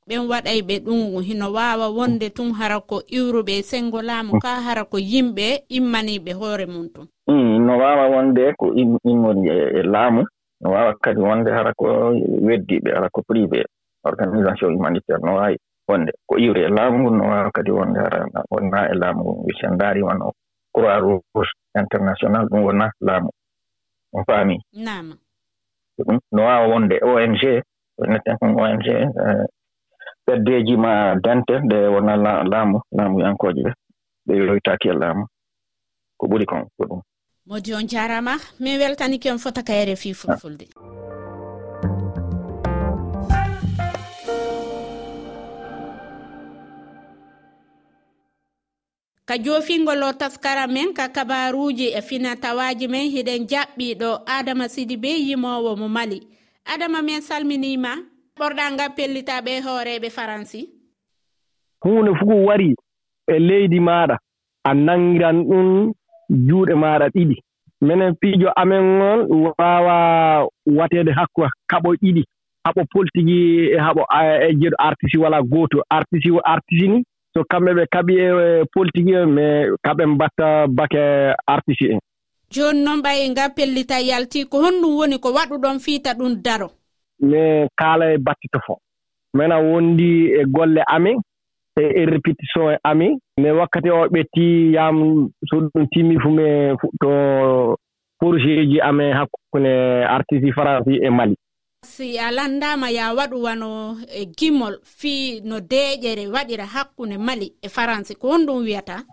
ɓen 0.08 0.24
waɗay 0.32 0.60
ɓe 0.68 0.76
ɗum 0.86 1.22
hino 1.28 1.48
waawa 1.54 1.88
wonde 1.98 2.30
tun 2.30 2.52
hara 2.60 2.80
ko 2.80 3.02
iwruɓe 3.18 3.54
e 3.60 3.64
sengo 3.64 4.02
laamu 4.02 4.34
mm. 4.34 4.40
ka 4.40 4.50
hara 4.66 4.84
ko 4.92 4.98
yimɓe 5.12 5.48
immaniiɓe 5.78 6.32
hoore 6.40 6.66
mum 6.66 6.88
tun. 6.94 7.08
Mm, 7.28 7.66
no 7.66 7.74
waawa 7.82 8.06
wonde 8.14 8.54
ko 8.60 8.66
immori 9.12 9.50
e, 9.50 9.80
e 9.80 9.84
laamu. 9.84 10.24
No 10.62 10.72
waawa 10.72 10.94
kadi 11.04 11.20
wonde 11.20 11.52
hara 11.52 11.74
ko 11.74 11.86
weddiiɓe 12.48 12.90
hara 12.96 13.10
ko 13.10 13.22
privé 13.28 13.66
organisation 14.04 14.74
humanitaire. 14.76 15.20
No 15.26 15.36
waawi 15.36 15.58
wonde 15.90 16.12
ko 16.28 16.38
iwri 16.38 16.62
e 16.64 16.70
laamu 16.70 16.98
ngun 17.00 17.18
no 17.18 17.24
waawa 17.32 17.52
kadi 17.52 17.72
wonde 17.72 18.00
hara 18.00 18.20
wonnaa 18.52 18.88
e 18.92 18.96
laamu 18.96 19.24
ngun 19.24 19.44
wi 19.46 19.54
sen 19.60 19.74
ndaari 19.76 20.02
won 20.04 20.22
o 20.22 20.32
croix 20.74 21.00
rouge 21.04 21.52
international 21.76 22.48
ɗum 22.48 22.64
wona 22.64 22.92
laamu. 23.02 23.30
On 24.14 24.24
faami 24.24 24.56
nama 24.74 25.16
ɗum 26.04 26.20
no 26.32 26.42
waawa 26.48 26.68
wonde 26.72 26.96
ong 27.04 27.28
woneten 27.98 28.38
kon 28.40 28.54
ong 28.56 28.88
eh, 28.88 29.46
ɓeddeeji 30.28 30.76
ma 30.78 31.16
dente 31.24 31.56
nde 31.66 31.78
wona 31.94 32.16
laamu 32.52 32.78
laamu 32.98 33.20
yankooje 33.22 33.62
ɓe 33.66 33.72
ɓe 34.28 34.34
yoytaaki 34.48 34.88
e 34.90 34.94
laamu. 34.94 35.24
Ko 36.18 36.28
ɓuri 36.28 36.46
kon 36.46 36.64
ko 36.78 36.84
ɗum. 36.90 37.02
Modi 37.46 37.74
on 37.74 37.88
jaarama 37.88 38.34
min 38.60 38.80
weltanike 38.80 39.32
on 39.32 39.38
fota 39.38 39.64
kayre 39.64 39.96
fi 39.96 40.14
fulfulde. 40.14 40.66
ka 49.28 49.36
jofingol 49.38 50.04
o 50.04 50.12
taskara 50.14 50.68
men 50.68 50.94
ka 50.94 51.10
kabaruji 51.12 51.88
e 51.92 52.02
finatawaji 52.02 52.88
men 52.88 53.12
hiɗen 53.12 53.44
jaɓɓiɗo 53.52 54.10
adama 54.26 54.66
sidi 54.70 54.96
be 54.98 55.10
yimowo 55.28 55.76
mo 55.76 55.88
mali. 55.90 56.20
Adama 56.66 57.02
men 57.02 57.22
salminima 57.22 57.92
ɓorɗa 58.40 58.72
ngal 58.74 58.92
pellitaɓe 58.96 59.52
hooreɓe 59.66 60.10
faransi. 60.10 60.62
Huunde 61.84 62.12
fof 62.20 62.32
wari 62.48 62.76
e 63.28 63.40
leydi 63.40 63.80
maɗa. 63.80 64.16
A 64.64 64.74
nangiran 64.74 65.38
ɗum 65.50 65.92
juuɗe 66.48 66.74
maɗa 66.84 67.08
ɗiɗi. 67.16 67.36
Minen 67.82 68.16
piijo 68.22 68.50
amen 68.56 69.02
on 69.02 69.20
wawa 69.60 70.48
watede 70.78 71.12
hakku 71.12 71.42
kaɓo 71.72 71.90
ɗiɗi. 72.02 72.24
Haɓo 72.66 72.82
politique 72.92 73.76
e 73.76 73.78
haɓo 73.86 74.02
e 74.48 74.54
jeeɗo 74.60 74.76
artisi 74.80 75.18
wala 75.18 75.42
gooto. 75.42 75.84
Artisi 75.90 76.30
artisi 76.44 76.88
ni 76.88 77.04
so 77.38 77.44
kamɓe 77.52 77.72
ɓe 77.78 77.84
kaɓi 77.94 78.14
e, 78.18 78.28
e 78.28 78.66
politique 78.74 79.14
en 79.14 79.28
mais 79.28 79.70
kaɓe 79.86 80.06
mbatta 80.06 80.68
bake 80.68 81.02
artisi 81.48 81.86
en. 81.94 82.00
Jooni 82.52 82.84
noon 82.84 83.02
ɓay 83.02 83.30
nga 83.30 83.50
pellita 83.56 84.02
yalti 84.02 84.46
ko 84.46 84.58
honɗum 84.64 84.98
woni 84.98 85.20
ko 85.20 85.30
waɗuɗon 85.38 85.80
fiita 85.80 86.14
ɗum 86.14 86.36
daro. 86.46 86.68
Mi 87.20 87.68
kaala 87.80 88.14
e 88.14 88.18
battito 88.18 88.58
battitofo 88.58 88.80
mena 89.34 89.60
wondi 89.60 90.32
e 90.40 90.46
golle 90.46 90.82
amin 90.88 91.18
e 91.80 91.84
e 92.02 92.06
répétition 92.06 92.72
e 92.72 92.78
amin 92.84 93.18
mais 93.38 93.54
wakkati 93.54 93.90
o 93.90 94.08
ɓetti 94.10 94.74
yam 94.74 95.30
so 95.46 95.62
ɗum 95.74 95.88
timmi 95.92 96.20
fu 96.20 96.30
mi 96.30 96.46
to 97.02 97.76
projet 98.20 98.66
ji 98.70 98.80
amin 98.82 99.14
hakkunde 99.14 99.74
artiste 100.06 100.52
français 100.54 101.00
e 101.04 101.10
mali. 101.10 101.36
si 101.82 102.18
a 102.20 102.32
landama 102.32 102.90
ya 102.90 103.14
waɗu 103.14 103.44
wano 103.44 103.98
e 104.10 104.26
gimol 104.26 104.80
fii 104.84 105.42
no 105.42 105.60
deƴere 105.60 106.28
waɗira 106.28 106.66
hakkunde 106.66 107.18
mali 107.18 107.54
e 107.62 107.70
faransi 107.70 108.16
ko 108.16 108.28
hon 108.32 108.46
ɗum 108.46 108.64
wiyata? 108.64 109.04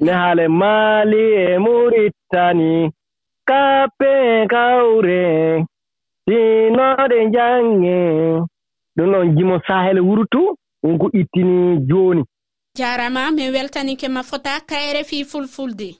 Ne 0.00 0.12
haale 0.12 0.48
mali 0.48 1.22
e 1.34 1.58
muritani 1.58 2.90
kappe 3.44 4.46
kawre 4.50 5.64
sinoɗe 6.26 7.30
jange 7.32 7.96
ɗum 8.96 9.10
ɗon 9.12 9.36
jimo 9.36 9.60
sahel 9.66 10.00
wurtu 10.00 10.56
wonko 10.82 11.10
ittini 11.12 11.78
jooni. 11.88 12.24
Jarama 12.76 13.30
min 13.32 13.52
weltanike 13.52 14.08
ma 14.08 14.22
fota 14.22 14.60
kayre 14.66 15.04
fi 15.04 15.24
fulfulde. 15.24 15.96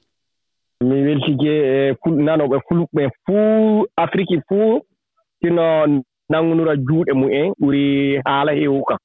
Mi 0.80 1.02
weltike 1.02 1.52
e 1.52 1.96
nanoɓe 2.06 2.58
fulɓe 2.68 3.08
fuu 3.26 3.86
afrique 3.96 4.40
fuu 4.48 4.80
sino 5.42 5.86
nangunura 6.30 6.74
juuɗe 6.86 7.12
mumen 7.20 7.52
ɓuri 7.60 7.84
haala 8.26 8.52
heewu 8.58 8.82
kan 8.88 8.98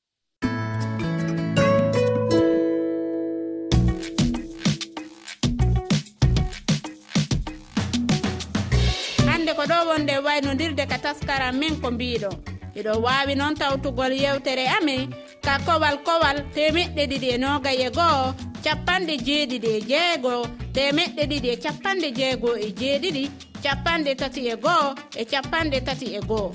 hannde 9.27 9.51
ɗo 9.57 9.77
wonde 9.89 10.15
waynodirde 10.25 10.83
ka 10.91 10.97
taskaran 11.03 11.55
min 11.59 11.73
ko 11.81 11.87
mbiɗo 11.91 12.31
iɗo 12.79 12.93
wawi 13.05 13.33
noon 13.35 13.55
tawtugol 13.59 14.13
yewtere 14.23 14.65
amin 14.77 15.09
ka 15.45 15.53
kowal 15.65 15.97
kowal 16.05 16.37
temeɗɗe 16.55 17.03
ɗiɗi 17.11 17.27
e 17.35 17.37
noogay 17.43 17.77
e 17.87 17.89
goho 17.97 18.25
capanɗe 18.63 19.13
jeeɗiɗi 19.25 19.69
e 19.77 19.81
jeego 19.89 20.33
temeɗɗe 20.75 21.23
ɗiɗi 21.31 21.49
e 21.53 21.57
capanɗe 21.63 22.07
jeego 22.17 22.49
e 22.65 22.67
jeeɗiɗi 22.79 23.23
capanɗe 23.63 24.11
tati 24.21 24.41
e 24.53 24.55
goho 24.63 24.89
e 25.21 25.23
capanɗe 25.31 25.77
tati 25.87 26.07
e 26.19 26.21
goho 26.29 26.49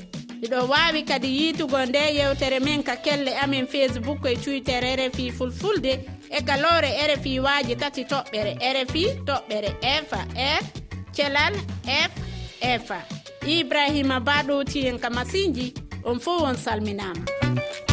iɗo 0.45 0.69
wawi 0.69 1.03
kadi 1.03 1.29
yiitugo 1.39 1.87
nde 1.87 1.99
yewtere 2.19 2.61
men 2.61 2.83
ka 2.83 2.97
kelle 2.97 3.33
amin 3.43 3.67
facebook 3.67 4.25
e 4.25 4.37
twitter 4.37 4.83
rfi 4.99 5.33
fulfulde 5.33 5.93
e 6.31 6.41
galore 6.43 6.91
rfi 7.11 7.41
waji 7.41 7.77
tati 7.77 8.05
toɓɓere 8.05 8.53
rfi 8.77 9.05
toɓɓere 9.27 9.71
fa 10.11 10.21
r 10.59 10.63
thelal 11.15 11.55
f 11.87 12.13
efa 12.61 12.99
e, 13.47 13.61
ibrahima 13.61 14.21
baɗowti 14.21 14.87
en 14.89 14.99
ka 14.99 15.11
masinji 15.11 15.75
on 16.05 16.19
fo 16.19 16.45
on 16.45 16.57
salminama. 16.57 17.90